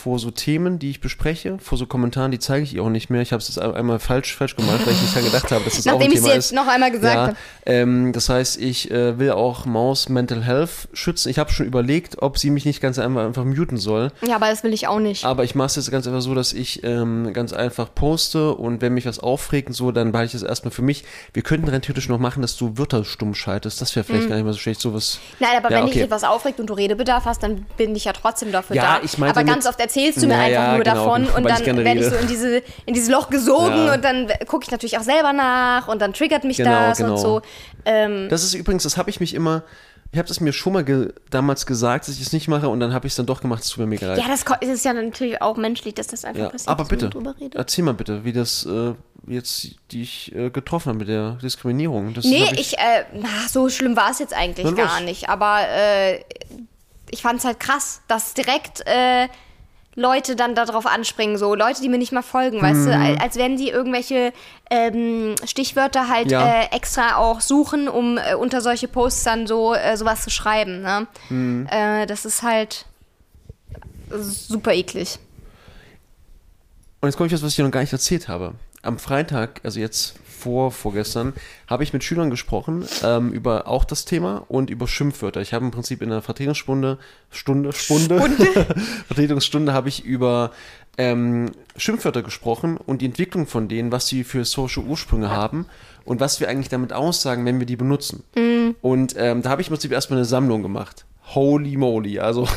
[0.00, 3.10] vor so Themen, die ich bespreche, vor so Kommentaren, die zeige ich ihr auch nicht
[3.10, 3.20] mehr.
[3.20, 5.74] Ich habe es jetzt einmal falsch, falsch gemacht, weil ich nicht daran gedacht habe, dass
[5.74, 6.52] das auch ein Nachdem ich Thema es jetzt ist.
[6.52, 7.36] noch einmal gesagt Ja, habe.
[7.66, 11.30] ähm, das heißt, ich äh, will auch Maus Mental Health schützen.
[11.30, 14.12] Ich habe schon überlegt, ob sie mich nicht ganz einfach, einfach muten soll.
[14.24, 15.24] Ja, aber das will ich auch nicht.
[15.24, 18.80] Aber ich mache es jetzt ganz einfach so, dass ich ähm, ganz einfach poste und
[18.80, 21.02] wenn mich was aufregt und so, dann behalte ich das erstmal für mich.
[21.32, 23.80] Wir könnten rein theoretisch noch machen, dass du Wörter stumm schaltest.
[23.80, 24.80] Das wäre vielleicht gar nicht mal so schlecht.
[24.80, 25.18] Sowas.
[25.40, 25.46] Mhm.
[25.46, 25.94] Nein, aber Ja, wenn okay.
[25.94, 29.04] dich etwas aufregt und du Redebedarf hast, dann bin ich ja trotzdem dafür Ja, da.
[29.04, 31.64] ich meinte aber ganz oft erzählst du mir Ja, einfach nur genau, davon und ich
[31.64, 33.94] dann werde ich so in, diese, in dieses Loch gesogen Ja.
[33.94, 37.12] und dann gucke ich natürlich auch selber nach und dann triggert mich Genau, das genau.
[37.12, 37.42] und so.
[37.84, 39.62] Ähm, Das ist übrigens, das habe ich mich immer,
[40.12, 42.80] ich habe das mir schon mal ge damals gesagt, dass ich es nicht mache und
[42.80, 43.62] dann habe ich es dann doch gemacht.
[43.62, 44.18] Es tut mir mega leid.
[44.18, 46.68] ja, das ist ja natürlich auch menschlich, dass das einfach Ja, passiert.
[46.68, 47.10] aber bitte,
[47.54, 48.94] erzähl mal bitte, wie das äh,
[49.26, 52.14] jetzt, die ich äh, getroffen habe mit der Diskriminierung.
[52.14, 55.28] Das Nee, hab ich, äh, na, so schlimm war es jetzt eigentlich gar nicht.
[55.28, 56.20] Aber äh,
[57.10, 59.28] ich fand es halt krass, dass direkt äh,
[59.98, 63.36] Leute dann darauf anspringen, so Leute, die mir nicht mal folgen, weißt du, al- als
[63.36, 64.32] wenn die irgendwelche
[64.70, 66.32] ähm, Stichwörter halt Mhm.
[66.32, 66.46] Ja.
[66.62, 70.82] äh, extra auch suchen, um äh, unter solche Posts dann so äh, sowas zu schreiben.
[70.82, 71.06] Ne?
[71.30, 71.66] Mhm.
[71.70, 72.86] Äh, das ist halt
[74.10, 75.18] super eklig.
[77.00, 78.54] Und jetzt komme ich was, was ich noch gar nicht erzählt habe.
[78.82, 81.32] Am Freitag, also jetzt vor, vorgestern,
[81.66, 85.40] habe ich mit Schülern gesprochen ähm, über auch das Thema und über Schimpfwörter.
[85.40, 86.98] Ich habe im Prinzip in der Vertretungsstunde,
[87.30, 88.20] Stunde, Stunde,
[89.06, 90.52] Vertretungsstunde habe ich über
[90.96, 95.66] ähm, Schimpfwörter gesprochen und die Entwicklung von denen, was sie für historische Ursprünge haben
[96.04, 98.24] und was wir eigentlich damit aussagen, wenn wir die benutzen.
[98.80, 101.04] Und ähm, da habe ich im Prinzip erstmal eine Sammlung gemacht.
[101.34, 102.48] Holy moly, also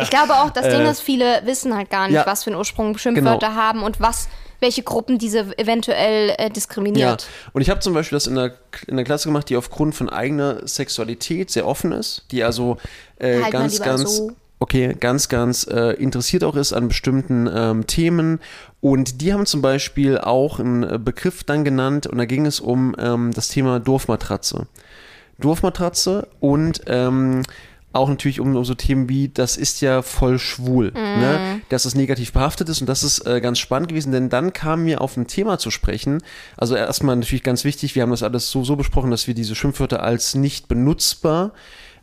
[0.00, 2.22] Ich glaube auch, das Ding ist, viele wissen halt gar nicht, Äh, ja.
[2.22, 2.32] Genau.
[2.32, 4.28] was für einen Ursprung Schimpfwörter haben und was,
[4.64, 7.28] welche Gruppen diese eventuell äh, Ja, diskriminiert.
[7.52, 8.54] und ich habe zum Beispiel das in der,
[8.88, 12.78] in der Klasse gemacht, die aufgrund von eigener Sexualität sehr offen ist, die also
[13.18, 14.32] äh, Halt ganz, ganz, so.
[14.58, 18.40] okay, ganz, ganz äh, interessiert auch ist an bestimmten ähm, Themen.
[18.80, 22.58] Und die haben zum Beispiel auch einen äh, Begriff dann genannt und da ging es
[22.58, 24.66] um ähm, das Thema Dorfmatratze.
[25.38, 27.42] Dorfmatratze und ähm,
[27.94, 31.60] auch natürlich um, um so Themen wie, das ist ja voll schwul, ne?
[31.68, 34.86] dass es negativ behaftet ist und das ist äh, ganz spannend gewesen, denn dann kamen
[34.86, 36.22] wir auf ein Thema zu sprechen.
[36.56, 39.54] Also erstmal natürlich ganz wichtig, wir haben das alles so, so besprochen, dass wir diese
[39.54, 41.52] Schimpfwörter als nicht benutzbar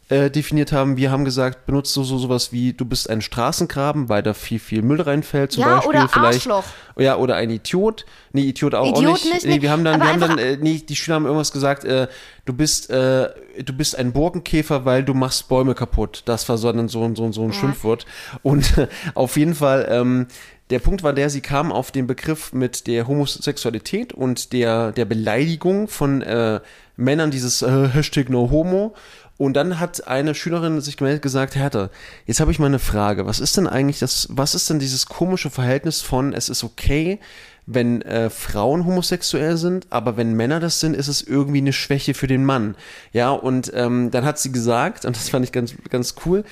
[0.10, 0.98] äh, definiert haben.
[0.98, 4.60] Wir haben gesagt, benutzt so, so sowas wie, du bist ein Straßengraben, weil da viel,
[4.60, 5.90] viel Müll reinfällt, zum Ja, Beispiel.
[5.90, 6.36] oder vielleicht.
[6.40, 6.64] Arschloch.
[6.98, 8.06] Ja, oder ein Idiot.
[8.34, 9.34] Nee, Idiot auch, Idiot auch nicht.
[9.34, 11.86] nicht, nee, wir haben dann, wir haben dann, äh, nee, die Schüler haben irgendwas gesagt,
[11.86, 12.08] äh,
[12.46, 13.30] du bist, äh,
[13.64, 16.24] du bist ein Borkenkäfer, weil du machst Bäume kaputt.
[16.26, 18.06] Das war so ein, so, ein- so, ein- so ein Schimpfwort.
[18.44, 20.28] Und auf jeden Fall, ähm,
[20.70, 25.06] der Punkt war der, sie kam auf den Begriff mit der Homosexualität und der, der
[25.06, 26.60] Beleidigung von äh,
[26.96, 28.94] Männern, dieses äh, Hashtag No Homo.
[29.38, 31.90] Und dann hat eine Schülerin sich gemeldet gesagt, Hertha,
[32.28, 33.26] jetzt habe ich mal eine Frage.
[33.26, 37.20] Was ist denn eigentlich das, was ist denn dieses komische Verhältnis von, es ist okay,
[37.66, 42.14] wenn äh, Frauen homosexuell sind, aber wenn Männer das sind, ist es irgendwie eine Schwäche
[42.14, 42.76] für den Mann.
[43.14, 46.44] Ja, und ähm, dann hat sie gesagt, und das fand ich ganz, ganz cool,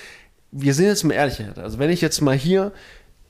[0.51, 2.71] wir sind jetzt mal ehrlich, also wenn ich jetzt mal hier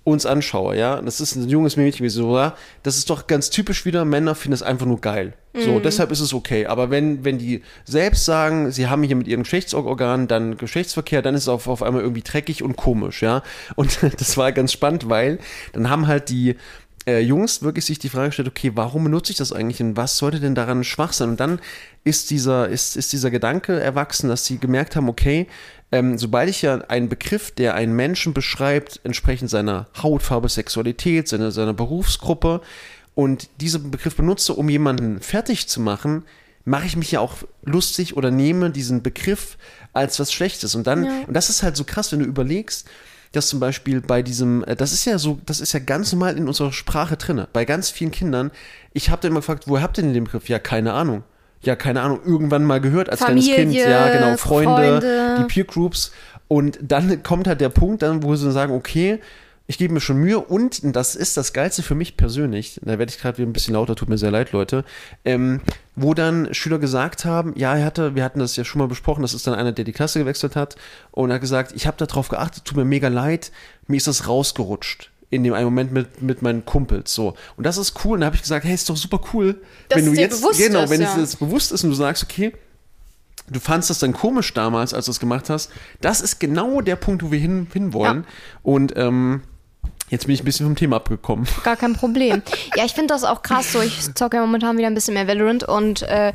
[0.06, 3.50] uns anschaue, ja, das ist ein junges Mädchen wie so, ja, das ist doch ganz
[3.50, 5.34] typisch wieder, Männer finden es einfach nur geil.
[5.54, 6.68] So, deshalb ist es okay.
[6.68, 11.36] Aber wenn, wenn die selbst sagen, sie haben hier mit ihren Geschlechtsorganen dann Geschlechtsverkehr, dann
[11.36, 13.42] ist es auf, auf einmal irgendwie dreckig und komisch, ja.
[13.76, 15.40] Und das war ganz spannend, weil
[15.74, 16.56] dann haben halt die
[17.10, 20.18] äh, Jungs wirklich sich die Frage gestellt, okay, warum benutze ich das eigentlich und was
[20.18, 21.30] sollte denn daran schwach sein?
[21.30, 21.60] Und dann
[22.04, 25.48] ist dieser, ist, ist dieser Gedanke erwachsen, dass sie gemerkt haben, okay,
[25.92, 31.52] ähm, sobald ich ja einen Begriff, der einen Menschen beschreibt, entsprechend seiner Hautfarbe, Sexualität, seiner,
[31.52, 32.62] seiner Berufsgruppe
[33.16, 36.24] und diesen Begriff benutze, um jemanden fertig zu machen,
[36.66, 39.58] mache ich mich ja auch lustig oder nehme diesen Begriff
[39.94, 40.76] als was Schlechtes.
[40.76, 42.88] Und dann, und das ist halt so krass, wenn du überlegst,
[43.32, 46.38] dass zum Beispiel bei diesem, äh, das ist ja so, das ist ja ganz normal
[46.38, 47.48] in unserer Sprache drinne.
[47.54, 48.52] Bei ganz vielen Kindern,
[48.94, 50.50] ich habe dann immer gefragt, wo habt ihr denn den Begriff?
[50.50, 51.24] Ja, keine Ahnung.
[51.62, 53.58] Ja, keine Ahnung, irgendwann mal gehört als kleines Kind.
[53.58, 55.36] Familie, Ja, genau, Freunde, Freunde.
[55.40, 56.12] die Peer Groups.
[56.48, 59.20] Und dann kommt halt der Punkt, dann, wo sie sagen, okay,
[59.70, 63.12] ich gebe mir schon Mühe und das ist das Geilste für mich persönlich, da werde
[63.12, 64.84] ich gerade wieder ein bisschen lauter, tut mir sehr leid, Leute,
[65.26, 65.62] ähm,
[65.96, 69.22] wo dann Schüler gesagt haben, ja, er hatte, wir hatten das ja schon mal besprochen,
[69.22, 70.76] das ist dann einer, der die Klasse gewechselt hat
[71.12, 73.52] und er hat gesagt, ich habe darauf geachtet, tut mir mega leid,
[73.86, 75.12] mir ist das rausgerutscht.
[75.30, 77.14] In dem einen Moment mit, mit meinen Kumpels.
[77.14, 77.36] So.
[77.56, 78.14] Und das ist cool.
[78.14, 80.42] Und da habe ich gesagt, hey, ist doch super cool, Dass wenn du jetzt.
[80.58, 81.12] genau, ist, wenn ja.
[81.12, 82.52] es jetzt bewusst ist und du sagst, okay,
[83.48, 85.70] du fandst das dann komisch damals, als du es gemacht hast.
[86.02, 88.26] Das ist genau der Punkt, wo wir hin, hinwollen.
[88.64, 89.44] Und ähm,
[90.10, 91.48] jetzt bin ich ein bisschen vom Thema abgekommen.
[91.64, 92.42] Gar kein Problem.
[92.76, 93.82] ja, ich finde das auch krass so.
[93.82, 96.34] Ich zocke ja momentan wieder ein bisschen mehr Valorant und äh,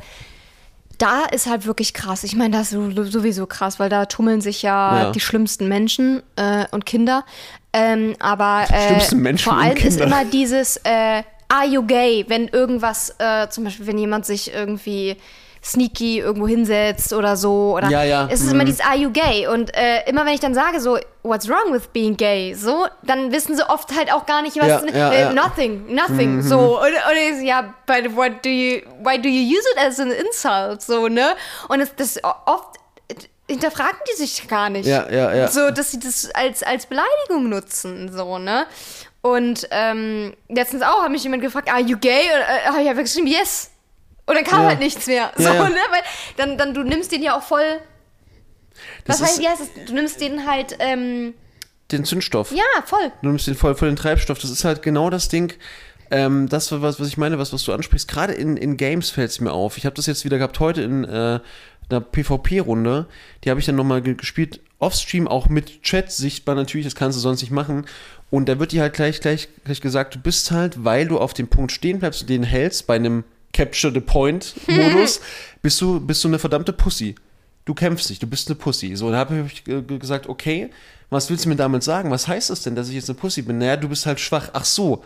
[0.97, 2.23] da ist halt wirklich krass.
[2.23, 5.11] Ich meine, das ist sowieso krass, weil da tummeln sich ja, Ja.
[5.11, 7.25] die schlimmsten Menschen äh, und Kinder.
[7.73, 12.23] Ähm, aber äh, vor allem ist immer dieses äh, Are you gay?
[12.29, 15.17] Wenn irgendwas, äh, zum Beispiel, wenn jemand sich irgendwie
[15.65, 17.75] sneaky irgendwo hinsetzt oder so.
[17.75, 18.53] Oder Ja, ja, Es ist mhm.
[18.53, 19.47] immer dieses Are you gay?
[19.47, 22.53] Und äh, immer wenn ich dann sage so, what's wrong with being gay?
[22.53, 25.29] So, dann wissen sie oft halt auch gar nicht, was Ja, ja, äh, ja.
[25.29, 25.35] Mhm.
[25.35, 26.41] nothing, nothing.
[26.43, 26.79] So.
[26.79, 30.11] Und, und ich ja, but what do you, why do you use it as an
[30.11, 30.81] insult?
[30.81, 31.35] So, ne?
[31.67, 32.79] Und das, das oft
[33.47, 34.85] hinterfragen die sich gar nicht.
[34.85, 35.47] Ja, ja, ja.
[35.47, 38.65] So, dass sie das als, als Beleidigung nutzen, so, ne?
[39.21, 42.21] Und ähm, letztens auch hat mich jemand gefragt, are you gay?
[42.21, 43.71] Und äh, habe ich einfach geschrieben, yes.
[44.27, 44.69] Und dann kam Ja.
[44.69, 45.31] halt nichts mehr.
[45.35, 45.75] So, Ja, ne?
[45.91, 46.01] Weil
[46.37, 47.79] dann, dann, du nimmst den ja auch voll.
[49.05, 49.85] Das Was heißt, wie heißt es?
[49.85, 51.33] Du nimmst den halt, ähm,
[51.91, 52.51] den Zündstoff.
[52.51, 53.11] ja, voll.
[53.21, 54.39] Du nimmst den voll, voll den Treibstoff.
[54.39, 55.53] Das ist halt genau das Ding.
[56.11, 59.29] Ähm, das, was, was ich meine, was, was du ansprichst, gerade in, in Games fällt
[59.31, 59.77] es mir auf.
[59.77, 61.39] Ich habe das jetzt wieder gehabt heute in äh,
[61.89, 63.07] einer PvP-Runde.
[63.43, 67.17] Die habe ich dann nochmal ge gespielt, offstream, auch mit Chat sichtbar natürlich, das kannst
[67.17, 67.85] du sonst nicht machen.
[68.29, 71.33] Und da wird dir halt gleich, gleich, gleich gesagt, du bist halt, weil du auf
[71.33, 73.23] dem Punkt stehen bleibst und den hältst, bei einem
[73.55, 75.21] Capture the Point-Modus,
[75.61, 77.15] bist du, bist du eine verdammte Pussy.
[77.63, 78.95] Du kämpfst nicht, du bist eine Pussy.
[78.95, 80.69] So, da habe ich äh, gesagt, okay,
[81.09, 82.11] was willst du mir damit sagen?
[82.11, 83.57] Was heißt das denn, dass ich jetzt eine Pussy bin?
[83.57, 84.49] Naja, du bist halt schwach.
[84.51, 85.03] Ach so.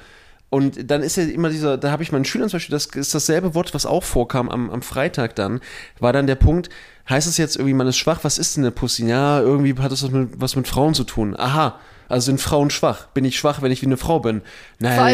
[0.50, 3.14] Und dann ist ja immer dieser, da habe ich meinen Schülern zum Beispiel, das ist
[3.14, 5.62] dasselbe Wort, was auch vorkam am, am Freitag dann,
[6.00, 6.70] war dann der Punkt,
[7.08, 9.06] heißt es jetzt irgendwie, man ist schwach, was ist denn eine Pussy?
[9.08, 11.36] Ja, irgendwie hat das was mit, was mit Frauen zu tun.
[11.38, 11.80] Aha,
[12.10, 13.08] also sind Frauen schwach?
[13.14, 14.42] Bin ich schwach, wenn ich wie eine Frau bin?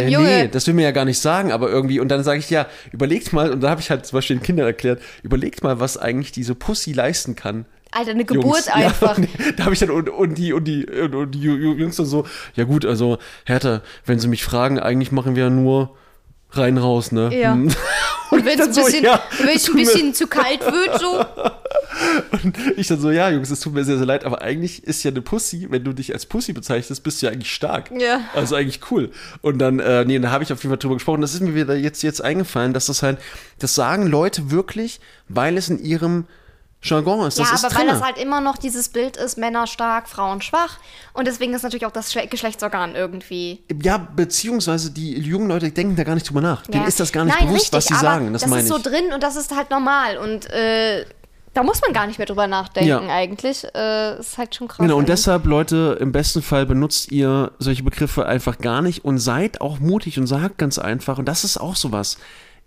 [0.09, 0.27] Junge.
[0.27, 2.65] nee, das will mir ja gar nicht sagen, aber irgendwie, und dann sage ich, ja,
[2.91, 5.97] überlegt mal, und da habe ich halt zum Beispiel den Kindern erklärt, überlegt mal, was
[5.97, 7.65] eigentlich diese Pussy leisten kann.
[7.91, 8.67] Alter, eine Geburt Jungs.
[8.67, 9.17] einfach.
[9.17, 9.25] Ja,
[9.55, 11.95] da habe ich dann und, und die und die und, und die Ju- Ju- Jungs
[11.97, 12.25] dann so,
[12.55, 15.95] ja gut, also Hertha, wenn sie mich fragen, eigentlich machen wir ja nur
[16.57, 17.29] rein raus, ne?
[17.37, 17.53] Ja.
[17.53, 17.69] Hm.
[18.31, 21.23] Und wenn es ein so, bisschen, ja, ein bisschen zu kalt wird, so.
[22.43, 25.03] Und ich dann so, ja, Jungs, es tut mir sehr, sehr leid, aber eigentlich ist
[25.03, 27.91] ja eine Pussy, wenn du dich als Pussy bezeichnest, bist du ja eigentlich stark.
[27.97, 28.21] Ja.
[28.33, 29.11] Also eigentlich cool.
[29.41, 31.21] Und dann, äh, nee, da habe ich auf jeden Fall drüber gesprochen.
[31.21, 33.19] Das ist mir wieder jetzt, jetzt eingefallen, dass das halt,
[33.59, 34.99] das sagen Leute wirklich,
[35.29, 36.25] weil es in ihrem
[36.81, 37.39] Jargon ist.
[37.39, 37.99] Das ja, ist aber weil drinne.
[37.99, 40.77] das halt immer noch dieses Bild ist, Männer stark, Frauen schwach.
[41.13, 43.63] Und deswegen ist natürlich auch das Schle- Geschlechtsorgan irgendwie.
[43.81, 46.67] Ja, beziehungsweise die jungen Leute denken da gar nicht drüber nach.
[46.67, 46.87] Denen ja.
[46.87, 48.33] ist das gar nicht Nein, bewusst, richtig, was sie sagen.
[48.33, 48.75] Das, das meine ist ich.
[48.75, 50.17] so drin und das ist halt normal.
[50.17, 51.05] Und äh,
[51.55, 52.99] da muss man gar nicht mehr drüber nachdenken Ja.
[52.99, 53.65] eigentlich.
[53.73, 54.77] Äh, ist halt schon krass.
[54.79, 59.17] Genau, und deshalb, Leute, im besten Fall benutzt ihr solche Begriffe einfach gar nicht und
[59.17, 62.17] seid auch mutig und sagt ganz einfach, und das ist auch sowas,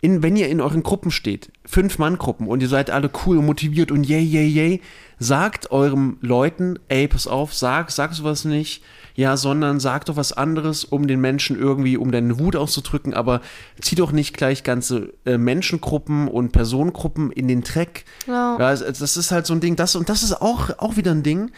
[0.01, 3.91] in, wenn ihr in euren Gruppen steht, Fünf-Mann-Gruppen und ihr seid alle cool und motiviert
[3.91, 4.81] und yay, yay, yay,
[5.19, 8.83] sagt eurem Leuten, ey, pass auf, sag, sag sowas nicht,
[9.17, 13.41] ja, sondern sag doch was anderes, um den Menschen irgendwie, um deine Wut auszudrücken, aber
[13.81, 18.05] zieh doch nicht gleich ganze äh, Menschengruppen und Personengruppen in den Dreck.
[18.29, 18.57] Ja.
[18.59, 21.11] Ja, es- das ist halt so ein Ding, das und das ist auch, auch wieder
[21.11, 21.51] ein Ding.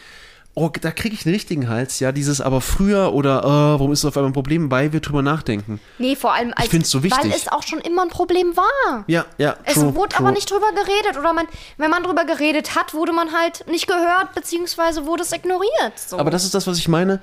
[0.54, 4.02] Oh, da kriege ich einen richtigen Hals, ja, dieses aber früher oder äh, warum ist
[4.02, 5.80] das auf einmal ein Problem, weil wir drüber nachdenken.
[5.98, 7.22] Nee, vor allem als, find's so wichtig.
[7.22, 9.04] weil es auch schon immer ein Problem war.
[9.06, 9.56] Ja, ja.
[9.64, 10.26] Es true, wurde true.
[10.26, 11.46] aber nicht drüber geredet oder man,
[11.76, 15.70] wenn man drüber geredet hat, wurde man halt nicht gehört, beziehungsweise wurde es ignoriert.
[15.96, 16.18] So.
[16.18, 17.20] Aber das ist das, was ich meine.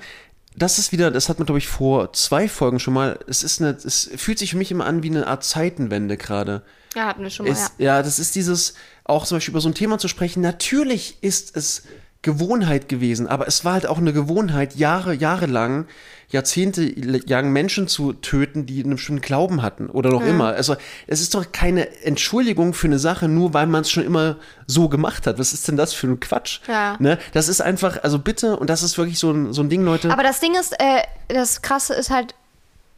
[0.56, 3.20] Das ist wieder, das hat man, glaube ich, vor zwei Folgen schon mal.
[3.28, 6.62] Es ist eine, es fühlt sich für mich immer an wie eine Art Zeitenwende gerade.
[6.96, 7.96] ja, hatten wir schon mal, Ist, ja.
[7.96, 8.72] ja, das ist dieses,
[9.04, 10.40] auch zum Beispiel über so ein Thema zu sprechen.
[10.40, 11.84] Natürlich ist es
[12.22, 15.86] Gewohnheit gewesen, aber es war halt auch eine Gewohnheit, Jahre, jahrelang,
[16.30, 20.48] Jahrzehnte lang Menschen zu töten, die einen bestimmten Glauben hatten oder noch immer.
[20.48, 24.36] Also es ist doch keine Entschuldigung für eine Sache, nur weil man es schon immer
[24.66, 25.38] so gemacht hat.
[25.38, 26.60] Was ist denn das für ein Quatsch?
[26.68, 26.96] Ja.
[26.98, 27.18] Ne?
[27.32, 30.10] Das ist einfach, also bitte, und das ist wirklich so ein, so ein Ding, Leute.
[30.10, 32.34] Aber das Ding ist, äh, das Krasse ist halt,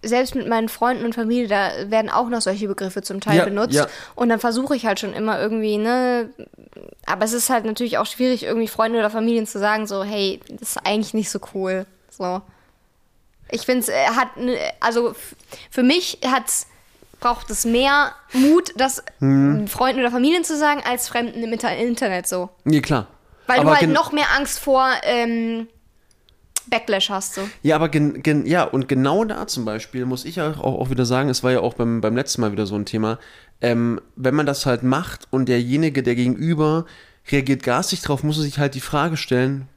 [0.03, 3.45] selbst mit meinen Freunden und Familie, da werden auch noch solche Begriffe zum Teil Ja,
[3.45, 3.75] benutzt.
[3.75, 3.87] ja.
[4.15, 6.31] Und dann versuche ich halt schon immer irgendwie, ne.
[7.07, 10.41] Aber es ist halt natürlich auch schwierig, irgendwie Freunden oder Familien zu sagen, so, hey,
[10.49, 11.85] das ist eigentlich nicht so cool.
[12.11, 12.41] So.
[13.51, 14.29] Ich finde es äh, hat,
[14.81, 15.15] also
[15.71, 16.67] für mich hat's,
[17.19, 19.69] braucht es mehr Mut, das Hm.
[19.69, 22.49] Freunden oder Familien zu sagen, als Fremden im Inter Internet so.
[22.65, 23.07] nee, klar.
[23.47, 25.67] Weil Aber du halt noch mehr Angst vor ähm,
[26.71, 27.35] Backlash hast.
[27.35, 27.43] So.
[27.63, 31.05] Ja, aber gen, gen, ja, und genau da zum Beispiel muss ich auch, auch, wieder
[31.05, 33.19] sagen, es war ja auch beim, beim letzten Mal wieder so ein Thema,
[33.61, 36.87] ähm, wenn man das halt macht und derjenige, der gegenüber
[37.31, 39.69] reagiert garstig drauf, muss man sich halt die Frage stellen,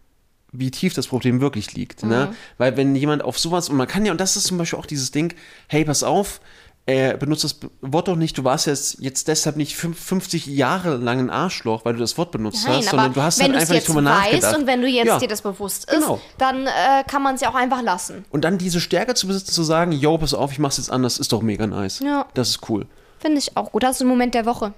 [0.53, 2.03] wie tief das Problem wirklich liegt.
[2.03, 2.33] Ne?
[2.57, 4.85] Weil wenn jemand auf sowas, und man kann ja, und das ist zum Beispiel auch
[4.85, 5.33] dieses Ding,
[5.67, 6.39] hey, pass auf,
[6.85, 10.97] äh, benutzt das Wort doch nicht, du warst jetzt, jetzt deshalb nicht fünf- 50 Jahre
[10.97, 13.53] lang ein Arschloch, weil du das Wort benutzt Nein, hast, sondern du hast wenn halt
[13.53, 14.57] du es einfach nicht drüber nachgedacht.
[14.57, 15.17] und wenn du jetzt Ja.
[15.19, 16.19] dir das bewusst ist, Genau.
[16.37, 18.25] dann äh, kann man es ja auch einfach lassen.
[18.31, 21.19] Und dann diese Stärke zu besitzen, zu sagen, yo, pass auf, ich mach's jetzt anders,
[21.19, 21.99] ist doch mega nice.
[21.99, 22.25] Ja.
[22.33, 22.85] Das ist cool.
[23.19, 23.83] Finde ich auch gut.
[23.83, 24.73] Das ist ein Moment der Woche.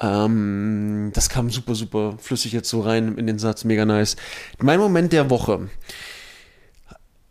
[0.00, 4.16] Ähm, das kam super, super flüssig jetzt so rein in den Satz, mega nice.
[4.58, 5.68] Mein Moment der Woche.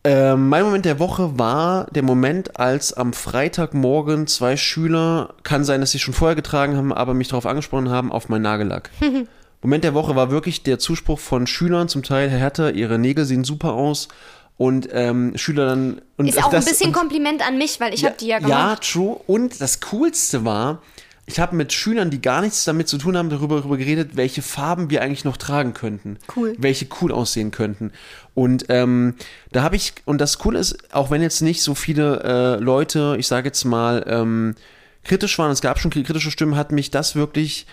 [0.05, 5.79] Ähm, mein Moment der Woche war der Moment, als am Freitagmorgen zwei Schüler, kann sein,
[5.79, 8.89] dass sie schon vorher getragen haben, aber mich darauf angesprochen haben, auf meinen Nagellack.
[9.61, 13.23] Moment der Woche war wirklich der Zuspruch von Schülern, zum Teil, Herr Herter, Ihre Nägel
[13.23, 14.09] sehen super aus.
[14.57, 16.01] Und ähm, Schüler dann.
[16.17, 18.47] Und Ist auch das, ein bisschen Kompliment an mich, weil ich habe die ja ja,
[18.47, 18.91] gemacht.
[18.91, 19.19] true.
[19.25, 20.81] Und das Coolste war,
[21.25, 24.41] ich habe mit Schülern, die gar nichts damit zu tun haben, darüber, darüber geredet, welche
[24.41, 26.17] Farben wir eigentlich noch tragen könnten.
[26.35, 26.53] Cool.
[26.57, 27.91] Welche cool aussehen könnten.
[28.33, 29.15] Und ähm,
[29.51, 32.21] da habe ich, und das Coole ist, auch wenn jetzt nicht so viele
[32.59, 34.55] äh, Leute, ich sage jetzt mal, ähm,
[35.03, 37.67] kritisch waren, es gab schon kritische Stimmen, hat mich das wirklich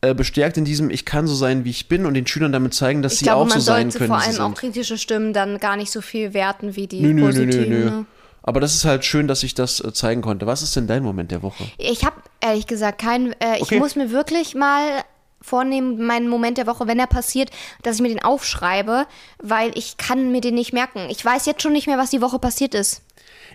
[0.00, 2.74] äh, bestärkt in diesem, ich kann so sein, wie ich bin und den Schülern damit
[2.74, 4.08] zeigen, dass Ich sie glaube, auch man so sein sollte können.
[4.18, 7.00] vor wie sie allem auch kritische Stimmen dann gar nicht so viel werten wie die
[7.00, 7.68] Nö, nö, nö, positiven.
[7.70, 8.04] nö, nö.
[8.42, 10.46] Aber das ist halt schön, dass ich das äh, zeigen konnte.
[10.46, 11.64] Was ist denn dein Moment der Woche?
[11.78, 13.32] Ich habe ehrlich gesagt keinen.
[13.40, 13.78] Äh, ich Okay.
[13.78, 15.02] muss mir wirklich mal
[15.40, 17.50] vornehmen, meinen Moment der Woche, wenn er passiert,
[17.82, 19.06] dass ich mir den aufschreibe,
[19.42, 21.06] weil ich kann mir den nicht merken.
[21.10, 23.02] Ich weiß jetzt schon nicht mehr, was die Woche passiert ist.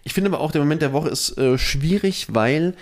[0.04, 2.76] Ich finde aber auch, der Moment der Woche ist äh, schwierig, weil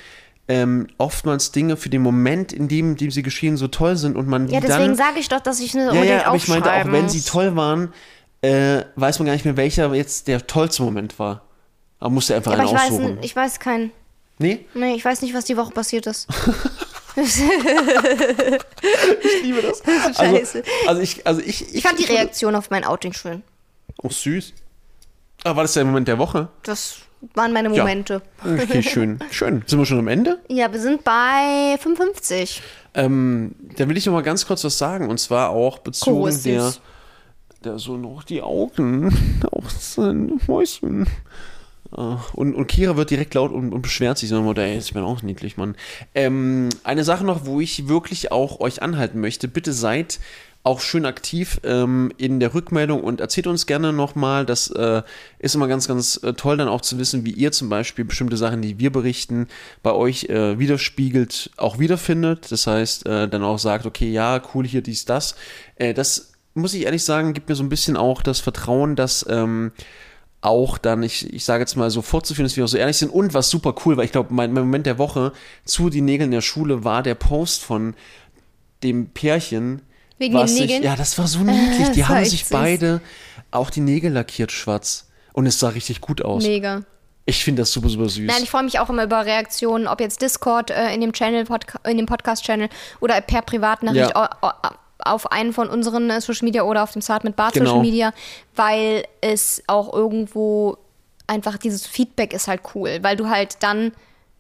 [0.48, 4.28] ähm, oftmals Dinge für den Moment, in dem, dem sie geschehen, so toll sind und
[4.28, 6.48] man die Ja, deswegen sage ich doch, dass ich eine Ja, unbedingt ja, aber ich
[6.48, 7.94] meinte auch, wenn sie toll waren,
[8.42, 11.44] äh, weiß man gar nicht mehr, welcher jetzt der tollste Moment war.
[12.00, 13.18] Aber musste einfach Ja, aber einen ich weiß, aussuchen.
[13.18, 13.92] n- ich weiß keinen.
[14.40, 14.66] nee?
[14.74, 16.28] Nee, ich weiß nicht, was die Woche passiert ist.
[17.18, 17.38] Ich
[19.44, 19.82] liebe das.
[20.18, 20.64] Also, Scheiße.
[20.88, 23.44] also ich, also ich, Ich fand die Reaktion auf mein Outing schön.
[24.04, 24.54] Oh, süß.
[25.44, 26.50] Aber war das der Moment der Woche?
[26.64, 26.98] Das
[27.34, 27.84] waren meine Ja.
[27.84, 28.22] Momente.
[28.44, 29.20] Okay, schön.
[29.32, 29.64] Schön.
[29.66, 30.40] Sind wir schon am Ende?
[30.50, 32.62] Ja, wir sind bei 55.
[32.96, 35.10] Ähm, da will ich noch mal ganz kurz was sagen.
[35.10, 36.74] Und zwar auch bezogen Oh, der,
[37.64, 41.08] der so noch die Augen auf sein Mäuschen.
[41.98, 44.94] Ah, Und, und Kira wird direkt laut und, und beschwert sich so immer, ey, ich
[44.94, 45.76] bin auch niedlich, Mann.
[46.14, 50.20] Ähm, eine Sache noch, wo ich wirklich auch euch anhalten möchte, bitte seid
[50.64, 55.04] auch schön aktiv ähm, in der Rückmeldung und erzählt uns gerne nochmal, das äh,
[55.38, 58.36] ist immer ganz, ganz äh, toll dann auch zu wissen, wie ihr zum Beispiel bestimmte
[58.36, 59.48] Sachen, die wir berichten,
[59.84, 62.52] bei euch äh, widerspiegelt, auch wiederfindet.
[62.52, 65.36] Das heißt, äh, dann auch sagt, okay, ja, cool, hier dies, das.
[65.76, 69.24] Äh, das muss ich ehrlich sagen, gibt mir so ein bisschen auch das Vertrauen, dass
[69.30, 69.72] ähm,
[70.46, 73.10] auch dann, ich, ich sage jetzt mal so fortzuführen, dass wir auch so ehrlich sind.
[73.10, 75.34] Und was super cool war, ich glaube, mein, mein Moment der Woche
[75.66, 77.96] zu die Nägel in der Schule war der Post von
[78.84, 79.82] dem Pärchen.
[80.18, 80.84] Wegen was den Nägeln?
[80.84, 81.90] Ja, das war so niedlich.
[81.92, 83.02] Die haben sich beide
[83.52, 85.08] auch die Nägel lackiert schwarz.
[85.34, 86.44] Und es sah richtig gut aus.
[86.44, 86.84] Mega.
[87.26, 88.28] Ich finde das super, super süß.
[88.28, 91.46] Nein, ich freue mich auch immer über Reaktionen, ob jetzt Discord äh, in dem Channel,
[91.46, 92.70] Podca in dem Podcast-Channel
[93.02, 94.30] oder per Privatnachricht Ja.
[95.06, 97.54] Au- au- auf einen von unseren äh, Social Media oder auf dem Start mit Bart
[97.54, 97.66] Genau.
[97.66, 98.14] Social Media,
[98.56, 100.78] weil es auch irgendwo
[101.28, 103.92] einfach dieses Feedback ist halt cool, weil du halt dann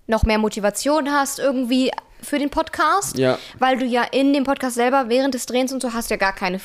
[0.07, 1.91] noch mehr Motivation hast irgendwie
[2.22, 3.38] für den Podcast, Ja.
[3.59, 6.34] weil du ja in dem Podcast selber während des Drehens und so hast ja gar
[6.34, 6.59] keine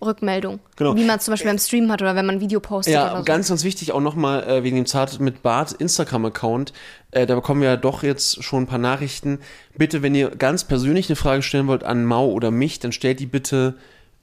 [0.00, 0.94] Rückmeldung, Genau.
[0.96, 3.18] wie man zum Beispiel beim Stream hat oder wenn man ein Video postet Ja, oder
[3.18, 3.24] so.
[3.24, 6.72] ganz, ganz wichtig auch nochmal äh, wegen dem Zart mit Bart Instagram-Account.
[7.12, 9.38] Äh, da bekommen wir ja doch jetzt schon ein paar Nachrichten.
[9.76, 13.20] Bitte, wenn ihr ganz persönlich eine Frage stellen wollt an Mau oder mich, dann stellt
[13.20, 13.74] die bitte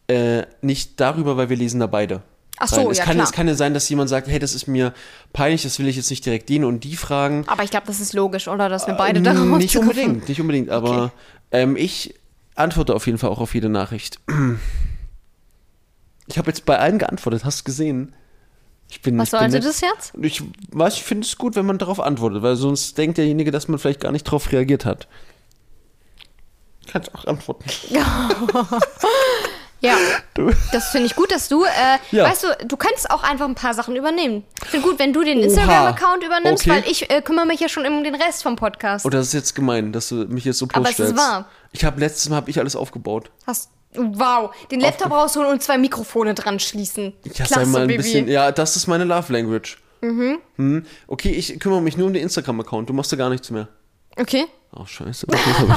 [0.07, 2.21] äh, nicht darüber, weil wir lesen da beide.
[2.59, 3.25] Ach so, es ja, kann, klar.
[3.25, 4.93] Es kann ja sein, dass jemand sagt, hey, das ist mir
[5.33, 7.45] peinlich, das will ich jetzt nicht direkt den und die fragen.
[7.47, 8.69] Aber ich glaube, das ist logisch, oder?
[8.69, 11.11] Dass wir beide Ähm, darauf Nicht unbedingt, nicht unbedingt, aber
[11.51, 12.13] ähm, ich
[12.55, 14.19] antworte auf jeden Fall auch auf jede Nachricht.
[16.27, 18.15] Ich habe jetzt bei allen geantwortet, hast du gesehen?
[18.89, 20.13] Ich bin, Was ich sollte das jetzt?
[20.21, 23.67] Ich weiß, ich finde es gut, wenn man darauf antwortet, weil sonst denkt derjenige, dass
[23.67, 25.07] man vielleicht gar nicht darauf reagiert hat.
[26.91, 27.63] Kannst auch antworten.
[29.81, 29.97] Ja,
[30.33, 30.49] Du.
[30.71, 32.23] das finde ich gut, dass du, äh, Ja.
[32.23, 34.45] weißt du, du kannst auch einfach ein paar Sachen übernehmen.
[34.63, 36.69] Ich finde gut, wenn du den Instagram-Account übernimmst, Okay.
[36.83, 39.05] weil ich äh, kümmere mich ja schon um den Rest vom Podcast.
[39.05, 41.17] Oh, das ist jetzt gemein, dass du mich jetzt so Aber es ist bloßstellst.
[41.17, 41.49] wahr.
[41.73, 43.29] Ich habe letztes Mal hab ich alles aufgebaut.
[43.45, 47.13] Hast, wow, den Laptop rausholen und zwei Mikrofone dran schließen.
[47.25, 48.03] Hasse Klasse, einmal ein Baby.
[48.03, 48.27] bisschen.
[48.27, 49.77] Ja, das ist meine Love Language.
[50.01, 50.85] Mhm.
[51.07, 52.89] Okay, ich kümmere mich nur um den Instagram-Account.
[52.89, 53.69] Du machst da gar nichts mehr.
[54.17, 54.45] Okay.
[54.75, 55.27] Oh, scheiße.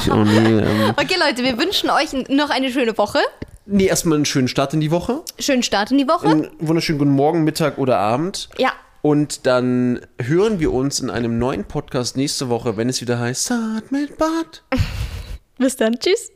[0.04, 0.36] Ich auch nie.
[0.36, 0.94] Ähm.
[0.96, 3.18] Okay, Leute, wir wünschen euch noch eine schöne Woche.
[3.66, 5.22] Nee, erstmal einen schönen Start in die Woche.
[5.38, 6.28] Schönen Start in die Woche.
[6.28, 8.48] Einen wunderschönen guten Morgen, Mittag oder Abend.
[8.58, 8.72] Ja.
[9.02, 13.46] Und dann hören wir uns in einem neuen Podcast nächste Woche, wenn es wieder heißt
[13.46, 14.64] Start mit Bart.
[15.58, 15.98] Bis dann.
[15.98, 16.30] Tschüss.